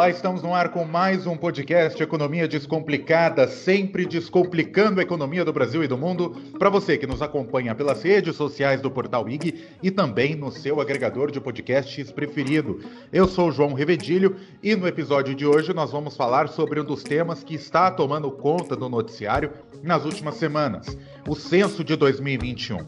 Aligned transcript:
Olá, 0.00 0.08
estamos 0.08 0.42
no 0.42 0.54
ar 0.54 0.70
com 0.70 0.82
mais 0.82 1.26
um 1.26 1.36
podcast 1.36 2.02
Economia 2.02 2.48
Descomplicada, 2.48 3.46
sempre 3.46 4.06
descomplicando 4.06 4.98
a 4.98 5.02
economia 5.02 5.44
do 5.44 5.52
Brasil 5.52 5.84
e 5.84 5.86
do 5.86 5.98
mundo, 5.98 6.30
para 6.58 6.70
você 6.70 6.96
que 6.96 7.06
nos 7.06 7.20
acompanha 7.20 7.74
pelas 7.74 8.02
redes 8.02 8.34
sociais 8.34 8.80
do 8.80 8.90
Portal 8.90 9.28
IG 9.28 9.62
e 9.82 9.90
também 9.90 10.34
no 10.34 10.50
seu 10.50 10.80
agregador 10.80 11.30
de 11.30 11.38
podcasts 11.38 12.10
preferido. 12.10 12.80
Eu 13.12 13.28
sou 13.28 13.52
João 13.52 13.74
Revedilho 13.74 14.36
e 14.62 14.74
no 14.74 14.88
episódio 14.88 15.34
de 15.34 15.44
hoje 15.44 15.74
nós 15.74 15.92
vamos 15.92 16.16
falar 16.16 16.48
sobre 16.48 16.80
um 16.80 16.84
dos 16.84 17.02
temas 17.02 17.44
que 17.44 17.54
está 17.54 17.90
tomando 17.90 18.30
conta 18.30 18.74
do 18.74 18.88
noticiário 18.88 19.52
nas 19.82 20.06
últimas 20.06 20.36
semanas, 20.36 20.96
o 21.28 21.34
censo 21.34 21.84
de 21.84 21.94
2021. 21.94 22.78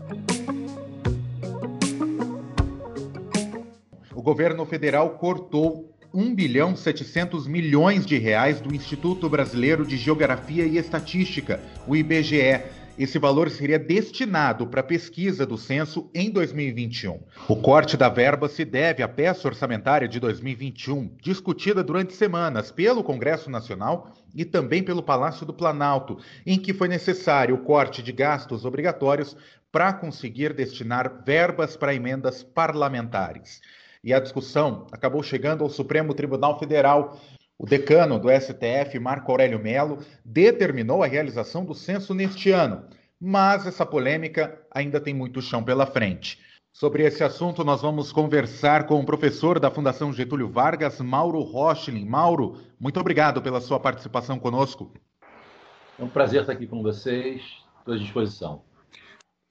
O 4.15 4.23
governo 4.23 4.65
federal 4.65 5.11
cortou 5.11 5.92
1 6.15 6.35
bilhão 6.35 6.77
700 6.77 7.47
milhões 7.47 8.05
de 8.05 8.19
reais 8.19 8.61
do 8.61 8.75
Instituto 8.75 9.31
Brasileiro 9.31 9.87
de 9.87 9.97
Geografia 9.97 10.67
e 10.67 10.77
Estatística, 10.77 11.59
o 11.87 11.97
IBGE. 11.97 12.61
Esse 12.99 13.19
valor 13.19 13.49
seria 13.49 13.79
destinado 13.79 14.67
para 14.67 14.81
a 14.81 14.85
pesquisa 14.85 15.47
do 15.47 15.57
censo 15.57 16.11
em 16.15 16.31
2021. 16.31 17.19
O 17.49 17.57
corte 17.57 17.97
da 17.97 18.11
verba 18.11 18.47
se 18.47 18.63
deve 18.67 19.03
à 19.03 19.09
peça 19.09 19.49
orçamentária 19.49 20.07
de 20.07 20.21
2021, 20.21 21.17
discutida 21.23 21.83
durante 21.83 22.13
semanas 22.13 22.71
pelo 22.71 23.03
Congresso 23.03 23.49
Nacional 23.49 24.13
e 24.35 24.45
também 24.45 24.83
pelo 24.83 25.03
Palácio 25.03 25.47
do 25.47 25.55
Planalto, 25.55 26.19
em 26.45 26.59
que 26.59 26.75
foi 26.75 26.89
necessário 26.89 27.55
o 27.55 27.65
corte 27.65 28.03
de 28.03 28.13
gastos 28.13 28.67
obrigatórios 28.67 29.35
para 29.73 29.95
conseguir 29.95 30.53
destinar 30.53 31.23
verbas 31.25 31.75
para 31.75 31.95
emendas 31.95 32.43
parlamentares 32.43 33.63
e 34.03 34.13
a 34.13 34.21
discussão 34.21 34.87
acabou 34.91 35.23
chegando 35.23 35.63
ao 35.63 35.71
Supremo 35.71 36.15
Tribunal 36.15 36.59
Federal. 36.59 37.19
O 37.59 37.67
decano 37.67 38.19
do 38.19 38.29
STF, 38.29 38.99
Marco 38.99 39.31
Aurélio 39.31 39.63
Melo, 39.63 39.99
determinou 40.25 41.03
a 41.03 41.07
realização 41.07 41.65
do 41.65 41.75
censo 41.75 42.13
neste 42.13 42.51
ano, 42.51 42.85
mas 43.21 43.67
essa 43.67 43.87
polêmica 43.87 44.61
ainda 44.71 45.01
tem 45.01 45.15
muito 45.15 45.41
chão 45.41 45.63
pela 45.63 45.87
frente. 45.87 46.39
Sobre 46.73 47.05
esse 47.05 47.23
assunto, 47.23 47.63
nós 47.63 47.83
vamos 47.83 48.11
conversar 48.11 48.87
com 48.87 48.99
o 48.99 49.05
professor 49.05 49.61
da 49.61 49.71
Fundação 49.71 50.11
Getúlio 50.13 50.49
Vargas, 50.49 51.01
Mauro 51.01 51.41
Rochlin. 51.41 52.07
Mauro, 52.07 52.57
muito 52.81 52.99
obrigado 52.99 53.43
pela 53.43 53.61
sua 53.61 53.79
participação 53.79 54.39
conosco. 54.39 54.91
É 55.99 56.03
um 56.03 56.09
prazer 56.09 56.41
estar 56.41 56.55
aqui 56.55 56.67
com 56.67 56.83
vocês, 56.83 57.43
estou 57.79 57.95
à 57.95 57.99
disposição. 57.99 58.63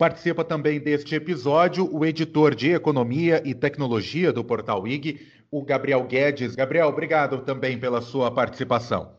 Participa 0.01 0.43
também 0.43 0.79
deste 0.79 1.13
episódio 1.13 1.87
o 1.95 2.03
editor 2.03 2.55
de 2.55 2.71
Economia 2.71 3.39
e 3.45 3.53
Tecnologia 3.53 4.33
do 4.33 4.43
Portal 4.43 4.87
IG, 4.87 5.27
o 5.51 5.63
Gabriel 5.63 6.03
Guedes. 6.05 6.55
Gabriel, 6.55 6.87
obrigado 6.87 7.43
também 7.43 7.79
pela 7.79 8.01
sua 8.01 8.31
participação. 8.31 9.15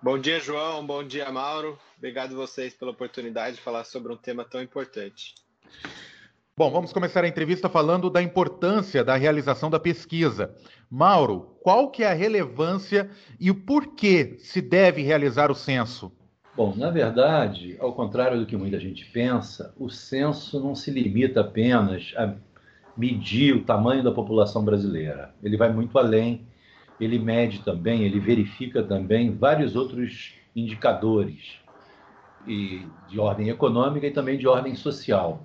Bom 0.00 0.16
dia, 0.16 0.38
João. 0.38 0.86
Bom 0.86 1.02
dia, 1.02 1.28
Mauro. 1.32 1.76
Obrigado 1.98 2.36
vocês 2.36 2.72
pela 2.74 2.92
oportunidade 2.92 3.56
de 3.56 3.62
falar 3.62 3.82
sobre 3.82 4.12
um 4.12 4.16
tema 4.16 4.44
tão 4.44 4.62
importante. 4.62 5.34
Bom, 6.56 6.70
vamos 6.70 6.92
começar 6.92 7.24
a 7.24 7.28
entrevista 7.28 7.68
falando 7.68 8.08
da 8.08 8.22
importância 8.22 9.02
da 9.02 9.16
realização 9.16 9.68
da 9.68 9.80
pesquisa. 9.80 10.54
Mauro, 10.88 11.58
qual 11.60 11.90
que 11.90 12.04
é 12.04 12.06
a 12.12 12.14
relevância 12.14 13.10
e 13.40 13.50
o 13.50 13.64
porquê 13.66 14.36
se 14.38 14.62
deve 14.62 15.02
realizar 15.02 15.50
o 15.50 15.56
censo? 15.56 16.12
Bom, 16.56 16.72
na 16.76 16.88
verdade, 16.88 17.76
ao 17.80 17.92
contrário 17.92 18.38
do 18.38 18.46
que 18.46 18.56
muita 18.56 18.78
gente 18.78 19.04
pensa, 19.06 19.74
o 19.76 19.90
censo 19.90 20.60
não 20.60 20.72
se 20.72 20.88
limita 20.88 21.40
apenas 21.40 22.12
a 22.16 22.32
medir 22.96 23.56
o 23.56 23.64
tamanho 23.64 24.04
da 24.04 24.12
população 24.12 24.64
brasileira. 24.64 25.34
Ele 25.42 25.56
vai 25.56 25.72
muito 25.72 25.98
além, 25.98 26.46
ele 27.00 27.18
mede 27.18 27.64
também, 27.64 28.04
ele 28.04 28.20
verifica 28.20 28.84
também 28.84 29.32
vários 29.32 29.74
outros 29.74 30.34
indicadores 30.54 31.58
e 32.46 32.86
de 33.08 33.18
ordem 33.18 33.48
econômica 33.48 34.06
e 34.06 34.12
também 34.12 34.38
de 34.38 34.46
ordem 34.46 34.76
social. 34.76 35.42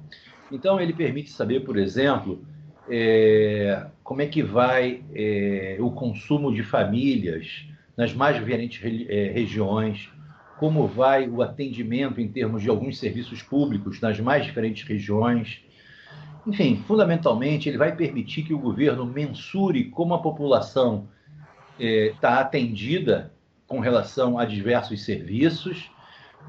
Então, 0.51 0.79
ele 0.79 0.93
permite 0.93 1.31
saber, 1.31 1.61
por 1.61 1.75
exemplo, 1.77 2.45
é, 2.87 3.87
como 4.03 4.21
é 4.21 4.27
que 4.27 4.43
vai 4.43 5.03
é, 5.15 5.77
o 5.79 5.89
consumo 5.89 6.53
de 6.53 6.61
famílias 6.61 7.65
nas 7.97 8.13
mais 8.13 8.35
diferentes 8.35 8.79
é, 9.09 9.31
regiões, 9.31 10.07
como 10.59 10.85
vai 10.85 11.29
o 11.29 11.41
atendimento 11.41 12.19
em 12.19 12.27
termos 12.27 12.61
de 12.61 12.69
alguns 12.69 12.99
serviços 12.99 13.41
públicos 13.41 14.01
nas 14.01 14.19
mais 14.19 14.43
diferentes 14.45 14.85
regiões. 14.85 15.63
Enfim, 16.45 16.83
fundamentalmente, 16.85 17.69
ele 17.69 17.77
vai 17.77 17.95
permitir 17.95 18.43
que 18.43 18.53
o 18.53 18.59
governo 18.59 19.05
mensure 19.05 19.85
como 19.85 20.13
a 20.13 20.21
população 20.21 21.07
está 21.79 22.31
é, 22.31 22.41
atendida 22.41 23.31
com 23.65 23.79
relação 23.79 24.37
a 24.37 24.43
diversos 24.43 25.05
serviços, 25.05 25.89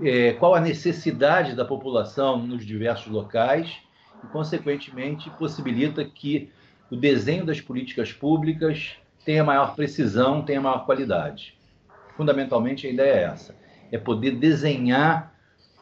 é, 0.03 0.33
qual 0.33 0.57
a 0.57 0.61
necessidade 0.61 1.55
da 1.55 1.65
população 1.65 2.45
nos 2.45 2.67
diversos 2.67 3.13
locais 3.13 3.77
e, 4.25 4.27
consequentemente, 4.27 5.31
possibilita 5.31 6.05
que 6.05 6.51
o 6.91 6.97
desenho 6.97 7.47
das 7.47 7.61
políticas 7.61 8.13
públicas 8.13 8.97
tenha 9.25 9.45
maior 9.45 9.77
precisão, 9.77 10.43
tenha 10.43 10.61
maior 10.61 10.85
qualidade. 10.85 11.55
Fundamentalmente, 12.17 12.89
a 12.89 12.91
ideia 12.91 13.13
é 13.13 13.23
essa 13.25 13.61
é 13.91 13.99
poder 13.99 14.33
desenhar 14.33 15.35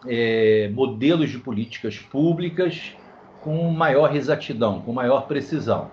é, 0.06 0.68
modelos 0.68 1.30
de 1.30 1.38
políticas 1.38 1.98
públicas 1.98 2.94
com 3.40 3.70
maior 3.70 4.14
exatidão, 4.14 4.80
com 4.80 4.92
maior 4.92 5.26
precisão. 5.26 5.90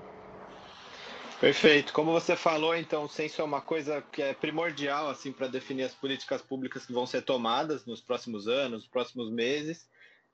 Perfeito. 1.40 1.92
Como 1.94 2.12
você 2.12 2.36
falou, 2.36 2.76
então, 2.76 3.04
o 3.04 3.10
censo 3.10 3.42
é 3.42 3.44
uma 3.44 3.62
coisa 3.62 4.02
que 4.12 4.22
é 4.22 4.34
primordial 4.34 5.10
assim 5.10 5.32
para 5.32 5.48
definir 5.48 5.84
as 5.84 5.94
políticas 5.94 6.42
públicas 6.42 6.86
que 6.86 6.94
vão 6.94 7.06
ser 7.06 7.22
tomadas 7.24 7.86
nos 7.86 8.02
próximos 8.02 8.48
anos, 8.48 8.84
nos 8.84 8.88
próximos 8.88 9.30
meses. 9.30 9.88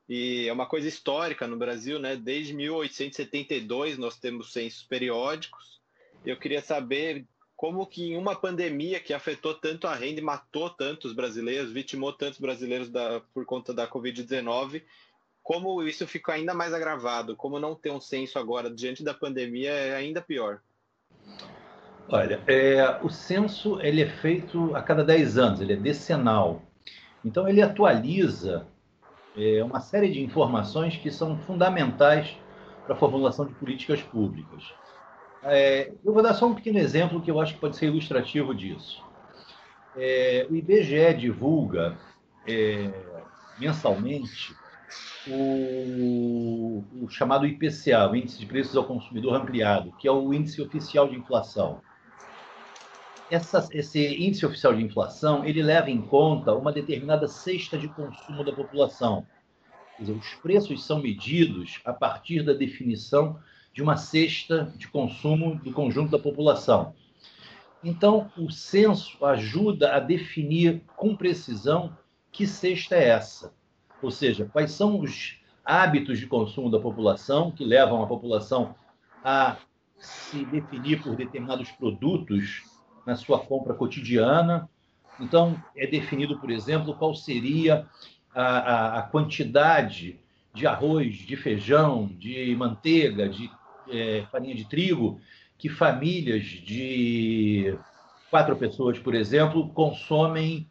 E 0.08 0.48
é 0.48 0.54
uma 0.54 0.66
coisa 0.66 0.88
histórica 0.88 1.48
no 1.48 1.58
Brasil, 1.58 2.00
né? 2.00 2.16
Desde 2.16 2.54
1872 2.54 3.98
nós 3.98 4.18
temos 4.18 4.54
censos 4.54 4.84
periódicos. 4.84 5.82
Eu 6.26 6.38
queria 6.38 6.62
saber 6.62 7.26
como 7.62 7.86
que 7.86 8.14
em 8.14 8.18
uma 8.18 8.36
pandemia 8.36 9.00
que 9.00 9.14
afetou 9.14 9.54
tanto 9.54 9.86
a 9.86 9.94
renda 9.94 10.20
e 10.20 10.24
matou 10.24 10.68
tantos 10.68 11.14
brasileiros, 11.14 11.72
vitimou 11.72 12.12
tantos 12.12 12.40
brasileiros 12.40 12.90
da, 12.90 13.22
por 13.36 13.46
conta 13.46 13.72
da 13.72 13.88
Covid-19, 13.88 14.82
como 15.44 15.84
isso 15.84 16.08
ficou 16.08 16.34
ainda 16.34 16.56
mais 16.56 16.74
agravado, 16.74 17.36
como 17.36 17.60
não 17.60 17.76
ter 17.76 17.92
um 17.92 18.02
censo 18.02 18.40
agora 18.40 18.68
diante 18.68 19.04
da 19.04 19.14
pandemia 19.14 19.70
é 19.70 19.96
ainda 19.96 20.24
pior. 20.24 20.60
Olha, 22.10 22.42
é, 22.48 22.98
o 23.04 23.10
censo 23.12 23.80
ele 23.80 24.02
é 24.02 24.10
feito 24.10 24.76
a 24.76 24.82
cada 24.82 25.04
10 25.04 25.38
anos, 25.38 25.62
ele 25.62 25.74
é 25.74 25.78
decenal. 25.78 26.64
Então 27.24 27.48
ele 27.48 27.62
atualiza 27.62 28.66
é, 29.38 29.64
uma 29.64 29.82
série 29.82 30.10
de 30.10 30.20
informações 30.20 30.98
que 30.98 31.12
são 31.12 31.38
fundamentais 31.38 32.36
para 32.88 32.96
a 32.96 32.98
formulação 32.98 33.46
de 33.46 33.54
políticas 33.54 34.02
públicas. 34.02 34.64
É, 35.44 35.92
eu 36.04 36.14
vou 36.14 36.22
dar 36.22 36.34
só 36.34 36.48
um 36.48 36.54
pequeno 36.54 36.78
exemplo 36.78 37.22
que 37.22 37.32
eu 37.32 37.40
acho 37.40 37.56
que 37.56 37.60
pode 37.60 37.76
ser 37.76 37.88
ilustrativo 37.88 38.54
disso. 38.54 39.04
É, 39.96 40.48
o 40.50 40.56
IBGE 40.56 41.14
divulga 41.16 41.98
é, 42.48 42.92
mensalmente 43.60 44.56
o, 45.28 46.84
o, 47.02 47.10
chamado 47.10 47.46
IPCA, 47.46 48.10
o 48.10 48.16
Índice 48.16 48.40
de 48.40 48.46
Preços 48.46 48.76
ao 48.76 48.86
Consumidor 48.86 49.36
Ampliado, 49.36 49.92
que 49.98 50.08
é 50.08 50.12
o 50.12 50.34
índice 50.34 50.62
oficial 50.62 51.08
de 51.08 51.16
inflação. 51.16 51.82
Essa, 53.30 53.68
esse 53.72 54.06
índice 54.16 54.46
oficial 54.46 54.74
de 54.74 54.84
inflação 54.84 55.46
ele 55.46 55.64
leva 55.64 55.90
em 55.90 56.02
conta 56.02 56.54
uma 56.54 56.72
determinada 56.72 57.28
cesta 57.28 57.78
de 57.78 57.88
consumo 57.88 58.44
da 58.44 58.52
população. 58.52 59.26
Dizer, 59.98 60.14
os 60.14 60.34
preços 60.36 60.86
são 60.86 61.02
medidos 61.02 61.80
a 61.86 61.94
partir 61.94 62.44
da 62.44 62.54
definição 62.54 63.40
de 63.74 63.82
uma 63.82 63.98
cesta 63.98 64.74
de 64.78 64.88
consumo 64.88 65.56
do 65.56 65.72
conjunto 65.72 66.12
da 66.12 66.20
população. 66.20 66.94
Então, 67.84 68.32
o 68.38 68.52
censo 68.52 69.26
ajuda 69.26 69.96
a 69.96 70.00
definir 70.00 70.84
com 70.96 71.16
precisão 71.16 71.96
que 72.32 72.46
cesta 72.46 72.96
é 72.96 73.10
essa. 73.10 73.54
Ou 74.02 74.12
seja, 74.12 74.46
quais 74.46 74.72
são 74.72 75.00
os 75.00 75.40
hábitos 75.64 76.20
de 76.20 76.28
consumo 76.28 76.70
da 76.70 76.80
população 76.80 77.52
que 77.52 77.64
levam 77.64 78.04
a 78.04 78.08
população 78.08 78.76
a 79.24 79.58
se 79.98 80.44
definir 80.46 81.02
por 81.02 81.16
determinados 81.16 81.72
produtos 81.72 82.64
na 83.06 83.16
sua 83.16 83.40
compra 83.40 83.74
cotidiana. 83.74 84.70
Então, 85.20 85.62
é 85.76 85.86
definido, 85.86 86.40
por 86.40 86.50
exemplo, 86.50 86.96
qual 86.96 87.14
seria 87.14 87.88
a, 88.34 88.44
a, 88.44 89.00
a 89.00 89.02
quantidade 89.04 90.20
de 90.54 90.68
arroz, 90.68 91.16
de 91.16 91.36
feijão, 91.36 92.08
de 92.08 92.56
manteiga, 92.56 93.30
de 93.30 93.50
é, 93.90 94.26
farinha 94.32 94.56
de 94.56 94.68
trigo 94.68 95.20
que 95.58 95.70
famílias 95.70 96.44
de 96.44 97.78
quatro 98.30 98.56
pessoas, 98.56 98.98
por 98.98 99.14
exemplo, 99.14 99.70
consomem 99.70 100.68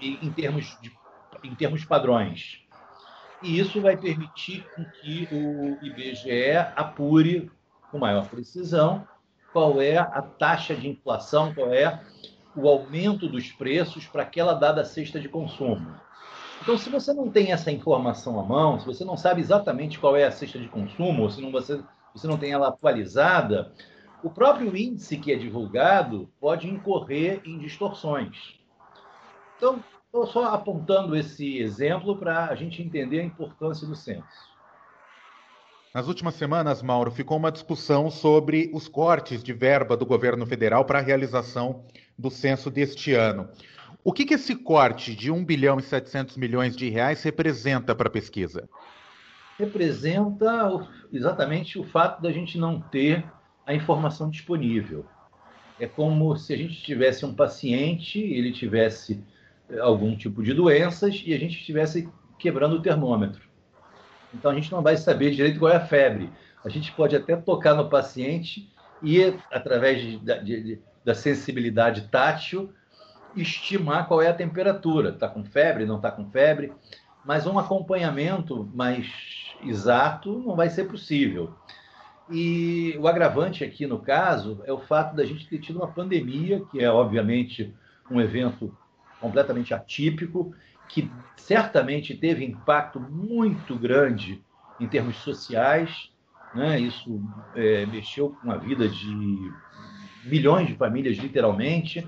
em, 0.00 0.32
termos, 0.32 0.76
de, 0.80 0.90
em 1.44 1.54
termos 1.54 1.84
padrões. 1.84 2.60
E 3.42 3.58
isso 3.58 3.80
vai 3.80 3.96
permitir 3.96 4.66
que 5.00 5.28
o 5.30 5.78
IBGE 5.84 6.56
apure 6.74 7.50
com 7.90 7.98
maior 7.98 8.26
precisão 8.28 9.06
qual 9.52 9.80
é 9.80 9.98
a 9.98 10.20
taxa 10.20 10.74
de 10.74 10.88
inflação, 10.88 11.54
qual 11.54 11.72
é 11.72 12.00
o 12.56 12.68
aumento 12.68 13.28
dos 13.28 13.52
preços 13.52 14.06
para 14.06 14.22
aquela 14.22 14.54
dada 14.54 14.84
cesta 14.84 15.20
de 15.20 15.28
consumo. 15.28 15.94
Então, 16.62 16.76
se 16.78 16.88
você 16.88 17.12
não 17.12 17.30
tem 17.30 17.52
essa 17.52 17.70
informação 17.70 18.40
à 18.40 18.42
mão, 18.42 18.80
se 18.80 18.86
você 18.86 19.04
não 19.04 19.16
sabe 19.16 19.40
exatamente 19.40 19.98
qual 19.98 20.16
é 20.16 20.24
a 20.24 20.30
cesta 20.30 20.58
de 20.58 20.68
consumo, 20.68 21.22
ou 21.22 21.30
se 21.30 21.40
não, 21.40 21.52
você, 21.52 21.80
você 22.14 22.28
não 22.28 22.38
tem 22.38 22.52
ela 22.52 22.68
atualizada, 22.68 23.72
o 24.22 24.30
próprio 24.30 24.74
índice 24.76 25.18
que 25.18 25.32
é 25.32 25.36
divulgado 25.36 26.30
pode 26.40 26.68
incorrer 26.68 27.42
em 27.44 27.58
distorções. 27.58 28.58
Então, 29.56 29.82
estou 30.06 30.26
só 30.26 30.54
apontando 30.54 31.16
esse 31.16 31.58
exemplo 31.58 32.16
para 32.16 32.46
a 32.46 32.54
gente 32.54 32.80
entender 32.80 33.20
a 33.20 33.24
importância 33.24 33.86
do 33.86 33.96
censo. 33.96 34.54
Nas 35.92 36.08
últimas 36.08 36.34
semanas, 36.34 36.82
Mauro, 36.82 37.10
ficou 37.10 37.36
uma 37.36 37.52
discussão 37.52 38.10
sobre 38.10 38.70
os 38.72 38.88
cortes 38.88 39.42
de 39.42 39.52
verba 39.52 39.96
do 39.96 40.06
governo 40.06 40.46
federal 40.46 40.84
para 40.84 40.98
a 40.98 41.02
realização 41.02 41.84
do 42.18 42.30
censo 42.30 42.70
deste 42.70 43.12
ano. 43.12 43.48
O 44.02 44.12
que, 44.12 44.24
que 44.24 44.34
esse 44.34 44.56
corte 44.56 45.14
de 45.14 45.30
1 45.30 45.44
bilhão 45.44 45.78
e 45.78 45.82
700 45.82 46.36
milhões 46.36 46.76
de 46.76 46.88
reais 46.90 47.22
representa 47.22 47.94
para 47.94 48.08
a 48.08 48.12
pesquisa? 48.12 48.68
Representa 49.58 50.86
exatamente 51.12 51.78
o 51.78 51.84
fato 51.84 52.20
da 52.20 52.32
gente 52.32 52.58
não 52.58 52.80
ter 52.80 53.24
a 53.66 53.74
informação 53.74 54.28
disponível. 54.28 55.06
É 55.78 55.86
como 55.86 56.36
se 56.36 56.52
a 56.52 56.56
gente 56.56 56.82
tivesse 56.82 57.24
um 57.24 57.34
paciente, 57.34 58.18
ele 58.20 58.52
tivesse 58.52 59.22
eh, 59.68 59.78
algum 59.78 60.16
tipo 60.16 60.42
de 60.42 60.54
doenças 60.54 61.22
e 61.24 61.34
a 61.34 61.38
gente 61.38 61.58
estivesse 61.58 62.08
quebrando 62.38 62.76
o 62.76 62.82
termômetro. 62.82 63.42
Então 64.32 64.50
a 64.50 64.54
gente 64.54 64.70
não 64.70 64.82
vai 64.82 64.96
saber 64.96 65.30
direito 65.30 65.58
qual 65.58 65.72
é 65.72 65.76
a 65.76 65.86
febre. 65.86 66.30
A 66.64 66.68
gente 66.68 66.92
pode 66.92 67.14
até 67.14 67.36
tocar 67.36 67.74
no 67.74 67.88
paciente 67.88 68.70
e, 69.02 69.34
através 69.50 70.00
de, 70.00 70.18
de, 70.18 70.62
de, 70.62 70.80
da 71.04 71.14
sensibilidade 71.14 72.08
tátil, 72.08 72.72
estimar 73.36 74.08
qual 74.08 74.22
é 74.22 74.28
a 74.28 74.34
temperatura. 74.34 75.10
Está 75.10 75.28
com 75.28 75.44
febre, 75.44 75.86
não 75.86 75.96
está 75.96 76.10
com 76.10 76.28
febre. 76.30 76.72
Mas 77.24 77.46
um 77.46 77.58
acompanhamento 77.58 78.70
mais 78.74 79.06
exato 79.62 80.38
não 80.38 80.54
vai 80.54 80.68
ser 80.68 80.84
possível. 80.84 81.54
E 82.30 82.96
o 82.98 83.06
agravante 83.06 83.64
aqui 83.64 83.86
no 83.86 83.98
caso 83.98 84.62
é 84.64 84.72
o 84.72 84.78
fato 84.78 85.14
da 85.14 85.24
gente 85.24 85.48
ter 85.48 85.58
tido 85.58 85.76
uma 85.76 85.88
pandemia, 85.88 86.62
que 86.70 86.82
é 86.82 86.90
obviamente 86.90 87.74
um 88.10 88.20
evento 88.20 88.76
completamente 89.20 89.72
atípico 89.72 90.54
que 90.88 91.10
certamente 91.36 92.14
teve 92.14 92.44
impacto 92.44 93.00
muito 93.00 93.76
grande 93.76 94.42
em 94.78 94.86
termos 94.86 95.16
sociais. 95.16 96.10
Né? 96.54 96.78
Isso 96.80 97.22
é, 97.54 97.86
mexeu 97.86 98.36
com 98.42 98.50
a 98.50 98.56
vida 98.56 98.88
de 98.88 99.52
milhões 100.24 100.66
de 100.66 100.74
famílias, 100.74 101.16
literalmente. 101.16 102.06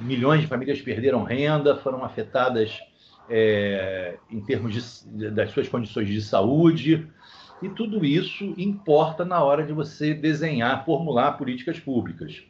Milhões 0.00 0.40
de 0.40 0.46
famílias 0.46 0.80
perderam 0.80 1.22
renda, 1.22 1.76
foram 1.76 2.04
afetadas 2.04 2.80
é, 3.30 4.18
em 4.28 4.40
termos 4.40 4.74
de, 5.06 5.30
das 5.30 5.52
suas 5.52 5.68
condições 5.68 6.08
de 6.08 6.20
saúde. 6.20 7.08
E 7.62 7.68
tudo 7.68 8.04
isso 8.04 8.54
importa 8.56 9.24
na 9.24 9.42
hora 9.42 9.64
de 9.64 9.72
você 9.72 10.12
desenhar, 10.12 10.84
formular 10.84 11.32
políticas 11.32 11.78
públicas. 11.78 12.42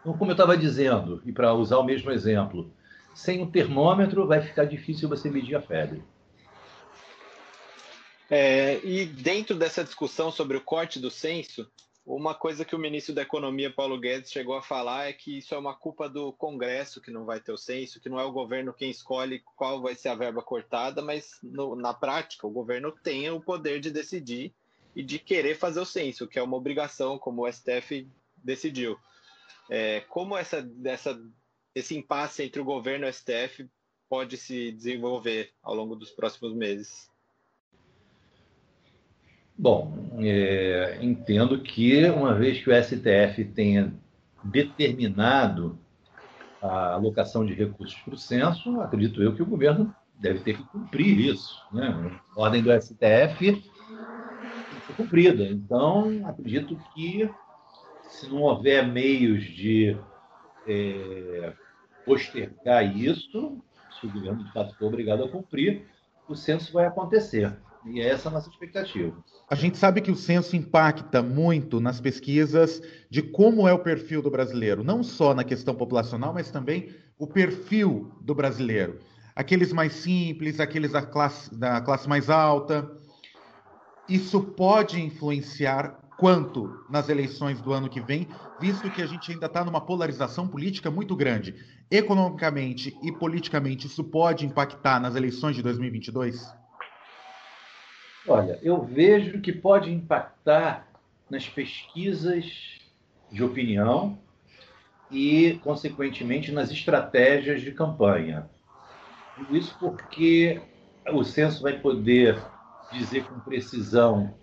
Então, 0.00 0.16
como 0.16 0.30
eu 0.30 0.34
estava 0.34 0.56
dizendo, 0.56 1.20
e 1.26 1.32
para 1.32 1.52
usar 1.52 1.78
o 1.78 1.84
mesmo 1.84 2.10
exemplo, 2.10 2.72
sem 3.14 3.42
o 3.42 3.46
termômetro 3.46 4.26
vai 4.26 4.40
ficar 4.40 4.64
difícil 4.64 5.08
você 5.08 5.30
medir 5.30 5.56
a 5.56 5.60
febre. 5.60 6.02
É, 8.30 8.80
e 8.84 9.04
dentro 9.04 9.54
dessa 9.54 9.84
discussão 9.84 10.30
sobre 10.30 10.56
o 10.56 10.60
corte 10.60 10.98
do 10.98 11.10
censo, 11.10 11.68
uma 12.06 12.34
coisa 12.34 12.64
que 12.64 12.76
o 12.76 12.78
ministro 12.78 13.14
da 13.14 13.22
Economia, 13.22 13.72
Paulo 13.72 13.98
Guedes, 13.98 14.30
chegou 14.30 14.54
a 14.54 14.62
falar 14.62 15.08
é 15.08 15.12
que 15.12 15.38
isso 15.38 15.54
é 15.54 15.58
uma 15.58 15.74
culpa 15.74 16.08
do 16.08 16.32
Congresso 16.34 17.00
que 17.00 17.10
não 17.10 17.24
vai 17.24 17.40
ter 17.40 17.52
o 17.52 17.56
censo, 17.56 18.00
que 18.00 18.08
não 18.08 18.20
é 18.20 18.24
o 18.24 18.32
governo 18.32 18.74
quem 18.74 18.90
escolhe 18.90 19.42
qual 19.56 19.80
vai 19.80 19.94
ser 19.94 20.08
a 20.08 20.14
verba 20.14 20.42
cortada, 20.42 21.00
mas 21.00 21.38
no, 21.42 21.74
na 21.74 21.94
prática 21.94 22.46
o 22.46 22.50
governo 22.50 22.92
tem 22.92 23.30
o 23.30 23.40
poder 23.40 23.80
de 23.80 23.90
decidir 23.90 24.54
e 24.94 25.02
de 25.02 25.18
querer 25.18 25.56
fazer 25.56 25.80
o 25.80 25.86
censo, 25.86 26.28
que 26.28 26.38
é 26.38 26.42
uma 26.42 26.56
obrigação, 26.56 27.18
como 27.18 27.42
o 27.42 27.52
STF 27.52 28.06
decidiu. 28.36 28.98
É, 29.70 30.00
como 30.02 30.36
essa, 30.36 30.68
essa 30.84 31.18
esse 31.74 31.96
impasse 31.96 32.42
entre 32.42 32.60
o 32.60 32.64
governo 32.64 33.06
e 33.06 33.10
o 33.10 33.12
STF 33.12 33.68
pode 34.08 34.36
se 34.36 34.70
desenvolver 34.70 35.52
ao 35.62 35.74
longo 35.74 35.96
dos 35.96 36.10
próximos 36.10 36.54
meses? 36.54 37.10
Bom, 39.56 40.10
é, 40.18 40.98
entendo 41.00 41.60
que 41.60 42.04
uma 42.10 42.34
vez 42.34 42.62
que 42.62 42.70
o 42.70 42.82
STF 42.82 43.44
tenha 43.54 43.94
determinado 44.42 45.78
a 46.60 46.94
alocação 46.94 47.46
de 47.46 47.54
recursos 47.54 47.98
para 48.00 48.14
o 48.14 48.18
censo, 48.18 48.80
acredito 48.80 49.22
eu 49.22 49.34
que 49.34 49.42
o 49.42 49.46
governo 49.46 49.94
deve 50.18 50.40
ter 50.40 50.56
que 50.56 50.64
cumprir 50.64 51.18
isso. 51.18 51.62
Né? 51.72 52.18
A 52.36 52.40
ordem 52.40 52.62
do 52.62 52.72
STF 52.72 53.62
ser 54.84 54.94
cumprida. 54.96 55.44
Então, 55.44 56.22
acredito 56.26 56.76
que 56.94 57.28
se 58.02 58.28
não 58.28 58.42
houver 58.42 58.86
meios 58.86 59.42
de 59.44 59.96
é, 60.66 61.52
postergar 62.04 62.96
isso, 62.96 63.58
se 63.98 64.06
o 64.06 64.12
governo 64.12 64.44
de 64.44 64.52
fato 64.52 64.74
for 64.76 64.86
obrigado 64.86 65.24
a 65.24 65.28
cumprir, 65.28 65.86
o 66.28 66.34
censo 66.34 66.72
vai 66.72 66.86
acontecer. 66.86 67.56
E 67.86 68.00
é 68.00 68.08
essa 68.08 68.28
a 68.28 68.32
nossa 68.32 68.48
expectativa. 68.48 69.14
A 69.48 69.54
gente 69.54 69.76
sabe 69.76 70.00
que 70.00 70.10
o 70.10 70.16
censo 70.16 70.56
impacta 70.56 71.22
muito 71.22 71.80
nas 71.80 72.00
pesquisas 72.00 72.82
de 73.10 73.20
como 73.20 73.68
é 73.68 73.72
o 73.72 73.78
perfil 73.78 74.22
do 74.22 74.30
brasileiro, 74.30 74.82
não 74.82 75.02
só 75.02 75.34
na 75.34 75.44
questão 75.44 75.74
populacional, 75.74 76.32
mas 76.32 76.50
também 76.50 76.94
o 77.18 77.26
perfil 77.26 78.10
do 78.20 78.34
brasileiro. 78.34 78.98
Aqueles 79.36 79.72
mais 79.72 79.92
simples, 79.92 80.60
aqueles 80.60 80.92
da 80.92 81.02
classe, 81.02 81.54
da 81.54 81.80
classe 81.80 82.08
mais 82.08 82.30
alta. 82.30 82.90
Isso 84.08 84.40
pode 84.40 85.00
influenciar 85.00 86.00
quanto 86.16 86.84
nas 86.88 87.08
eleições 87.08 87.60
do 87.60 87.72
ano 87.72 87.88
que 87.88 88.00
vem, 88.00 88.28
visto 88.60 88.90
que 88.90 89.02
a 89.02 89.06
gente 89.06 89.32
ainda 89.32 89.46
está 89.46 89.64
numa 89.64 89.80
polarização 89.80 90.46
política 90.46 90.90
muito 90.90 91.14
grande. 91.16 91.54
Economicamente 91.90 92.96
e 93.02 93.12
politicamente, 93.12 93.86
isso 93.88 94.04
pode 94.04 94.46
impactar 94.46 95.00
nas 95.00 95.16
eleições 95.16 95.56
de 95.56 95.62
2022? 95.62 96.63
Olha, 98.26 98.58
eu 98.62 98.82
vejo 98.82 99.40
que 99.40 99.52
pode 99.52 99.92
impactar 99.92 100.88
nas 101.28 101.48
pesquisas 101.48 102.78
de 103.30 103.44
opinião 103.44 104.18
e, 105.10 105.58
consequentemente, 105.62 106.50
nas 106.50 106.70
estratégias 106.70 107.60
de 107.60 107.72
campanha. 107.72 108.48
Isso 109.50 109.78
porque 109.78 110.62
o 111.12 111.22
censo 111.22 111.62
vai 111.62 111.78
poder 111.80 112.42
dizer 112.90 113.28
com 113.28 113.38
precisão 113.40 114.34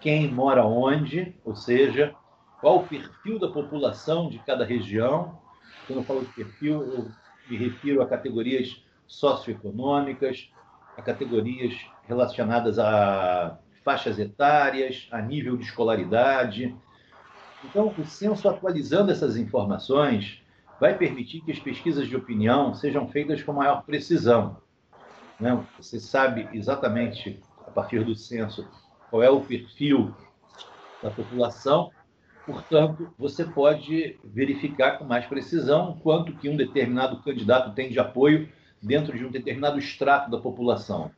quem 0.00 0.32
mora 0.32 0.64
onde, 0.66 1.34
ou 1.44 1.54
seja, 1.54 2.16
qual 2.60 2.84
o 2.84 2.88
perfil 2.88 3.38
da 3.38 3.48
população 3.48 4.30
de 4.30 4.38
cada 4.40 4.64
região. 4.64 5.38
Quando 5.86 6.00
eu 6.00 6.04
falo 6.06 6.24
de 6.24 6.32
perfil, 6.32 6.82
eu 6.92 7.12
me 7.46 7.58
refiro 7.58 8.00
a 8.02 8.08
categorias 8.08 8.82
socioeconômicas, 9.06 10.50
a 10.96 11.02
categorias 11.02 11.91
relacionadas 12.06 12.78
a 12.78 13.58
faixas 13.84 14.18
etárias, 14.18 15.08
a 15.10 15.20
nível 15.20 15.56
de 15.56 15.64
escolaridade. 15.64 16.74
Então, 17.64 17.92
o 17.96 18.04
censo 18.04 18.48
atualizando 18.48 19.10
essas 19.10 19.36
informações 19.36 20.42
vai 20.80 20.96
permitir 20.96 21.40
que 21.42 21.52
as 21.52 21.58
pesquisas 21.58 22.08
de 22.08 22.16
opinião 22.16 22.74
sejam 22.74 23.08
feitas 23.08 23.42
com 23.42 23.52
maior 23.52 23.82
precisão. 23.82 24.56
Né? 25.38 25.64
Você 25.78 26.00
sabe 26.00 26.48
exatamente, 26.52 27.40
a 27.66 27.70
partir 27.70 28.04
do 28.04 28.14
censo, 28.14 28.66
qual 29.10 29.22
é 29.22 29.30
o 29.30 29.40
perfil 29.40 30.14
da 31.02 31.10
população. 31.10 31.90
Portanto, 32.46 33.12
você 33.18 33.44
pode 33.44 34.18
verificar 34.24 34.98
com 34.98 35.04
mais 35.04 35.26
precisão 35.26 35.98
quanto 36.02 36.32
que 36.34 36.48
um 36.48 36.56
determinado 36.56 37.22
candidato 37.22 37.74
tem 37.74 37.90
de 37.90 37.98
apoio 37.98 38.48
dentro 38.82 39.16
de 39.16 39.24
um 39.24 39.30
determinado 39.30 39.78
extrato 39.78 40.30
da 40.30 40.38
população. 40.38 41.10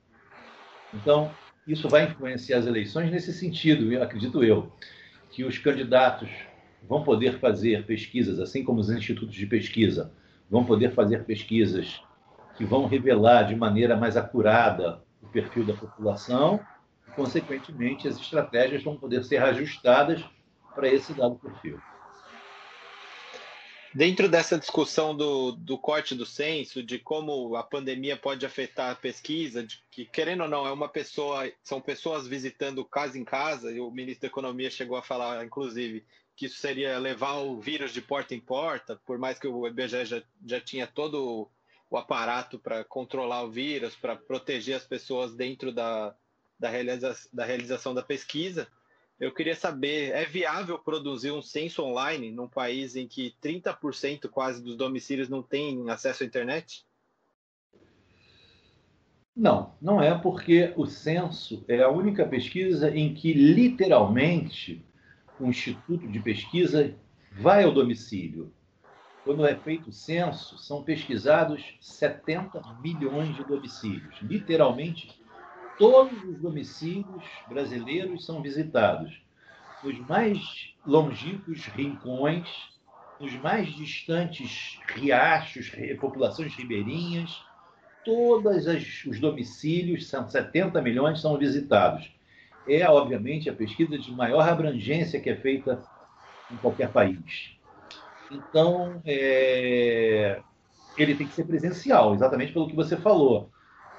Então, 0.94 1.30
isso 1.66 1.88
vai 1.88 2.04
influenciar 2.04 2.58
as 2.58 2.66
eleições 2.66 3.10
nesse 3.10 3.32
sentido, 3.32 4.00
acredito 4.02 4.44
eu, 4.44 4.72
que 5.30 5.44
os 5.44 5.58
candidatos 5.58 6.30
vão 6.82 7.02
poder 7.02 7.38
fazer 7.38 7.84
pesquisas, 7.86 8.38
assim 8.38 8.62
como 8.62 8.80
os 8.80 8.90
institutos 8.90 9.34
de 9.34 9.46
pesquisa 9.46 10.12
vão 10.50 10.64
poder 10.64 10.92
fazer 10.92 11.24
pesquisas 11.24 12.00
que 12.56 12.64
vão 12.64 12.86
revelar 12.86 13.44
de 13.44 13.56
maneira 13.56 13.96
mais 13.96 14.16
acurada 14.16 15.02
o 15.22 15.26
perfil 15.26 15.64
da 15.64 15.74
população 15.74 16.60
consequentemente, 17.14 18.08
as 18.08 18.16
estratégias 18.16 18.82
vão 18.82 18.96
poder 18.96 19.24
ser 19.24 19.42
ajustadas 19.42 20.24
para 20.74 20.88
esse 20.88 21.12
dado 21.14 21.36
perfil. 21.36 21.78
Dentro 23.94 24.28
dessa 24.28 24.58
discussão 24.58 25.16
do, 25.16 25.52
do 25.52 25.78
corte 25.78 26.16
do 26.16 26.26
censo, 26.26 26.82
de 26.82 26.98
como 26.98 27.54
a 27.54 27.62
pandemia 27.62 28.16
pode 28.16 28.44
afetar 28.44 28.90
a 28.90 28.96
pesquisa, 28.96 29.62
de 29.62 29.80
que, 29.88 30.04
querendo 30.04 30.42
ou 30.42 30.48
não, 30.48 30.66
é 30.66 30.72
uma 30.72 30.88
pessoa, 30.88 31.48
são 31.62 31.80
pessoas 31.80 32.26
visitando 32.26 32.84
casa 32.84 33.16
em 33.16 33.24
casa, 33.24 33.70
e 33.70 33.78
o 33.78 33.92
ministro 33.92 34.22
da 34.22 34.26
Economia 34.26 34.68
chegou 34.68 34.96
a 34.96 35.02
falar, 35.02 35.44
inclusive, 35.44 36.04
que 36.34 36.46
isso 36.46 36.56
seria 36.56 36.98
levar 36.98 37.34
o 37.34 37.60
vírus 37.60 37.92
de 37.92 38.02
porta 38.02 38.34
em 38.34 38.40
porta, 38.40 39.00
por 39.06 39.16
mais 39.16 39.38
que 39.38 39.46
o 39.46 39.64
IBGE 39.64 40.04
já, 40.04 40.22
já 40.44 40.60
tinha 40.60 40.88
todo 40.88 41.48
o 41.88 41.96
aparato 41.96 42.58
para 42.58 42.82
controlar 42.82 43.44
o 43.44 43.50
vírus, 43.50 43.94
para 43.94 44.16
proteger 44.16 44.74
as 44.74 44.84
pessoas 44.84 45.36
dentro 45.36 45.70
da, 45.70 46.12
da, 46.58 46.68
realiza 46.68 47.16
da 47.32 47.44
realização 47.44 47.94
da 47.94 48.02
pesquisa. 48.02 48.66
Eu 49.18 49.32
queria 49.32 49.54
saber, 49.54 50.10
é 50.10 50.24
viável 50.24 50.78
produzir 50.78 51.30
um 51.30 51.40
censo 51.40 51.82
online 51.84 52.32
num 52.32 52.48
país 52.48 52.96
em 52.96 53.06
que 53.06 53.34
30% 53.42 54.28
quase 54.28 54.62
dos 54.62 54.76
domicílios 54.76 55.28
não 55.28 55.42
têm 55.42 55.88
acesso 55.88 56.24
à 56.24 56.26
internet? 56.26 56.84
Não, 59.36 59.74
não 59.80 60.00
é 60.00 60.16
porque 60.16 60.72
o 60.76 60.86
censo 60.86 61.64
é 61.68 61.82
a 61.82 61.90
única 61.90 62.26
pesquisa 62.26 62.90
em 62.96 63.14
que 63.14 63.32
literalmente 63.32 64.84
o 65.40 65.46
instituto 65.46 66.06
de 66.06 66.20
pesquisa 66.20 66.94
vai 67.32 67.64
ao 67.64 67.72
domicílio. 67.72 68.52
Quando 69.24 69.46
é 69.46 69.56
feito 69.56 69.90
o 69.90 69.92
censo, 69.92 70.58
são 70.58 70.84
pesquisados 70.84 71.76
70 71.80 72.60
milhões 72.80 73.34
de 73.34 73.44
domicílios, 73.44 74.16
literalmente 74.22 75.23
todos 75.78 76.22
os 76.24 76.38
domicílios 76.38 77.24
brasileiros 77.48 78.24
são 78.24 78.42
visitados. 78.42 79.22
Nos 79.82 79.98
mais 80.08 80.74
longínquos 80.86 81.66
rincões, 81.66 82.48
nos 83.20 83.32
mais 83.34 83.72
distantes 83.74 84.78
riachos, 84.94 85.70
populações 86.00 86.54
ribeirinhas, 86.54 87.42
todos 88.04 88.66
os 89.06 89.18
domicílios, 89.18 90.08
são 90.08 90.28
70 90.28 90.80
milhões, 90.82 91.20
são 91.20 91.36
visitados. 91.38 92.10
É, 92.66 92.88
obviamente, 92.88 93.50
a 93.50 93.54
pesquisa 93.54 93.98
de 93.98 94.12
maior 94.12 94.48
abrangência 94.48 95.20
que 95.20 95.30
é 95.30 95.36
feita 95.36 95.82
em 96.50 96.56
qualquer 96.56 96.90
país. 96.90 97.56
Então, 98.30 99.02
é... 99.04 100.40
ele 100.96 101.14
tem 101.14 101.26
que 101.26 101.34
ser 101.34 101.44
presencial, 101.44 102.14
exatamente 102.14 102.52
pelo 102.52 102.68
que 102.68 102.76
você 102.76 102.96
falou. 102.96 103.50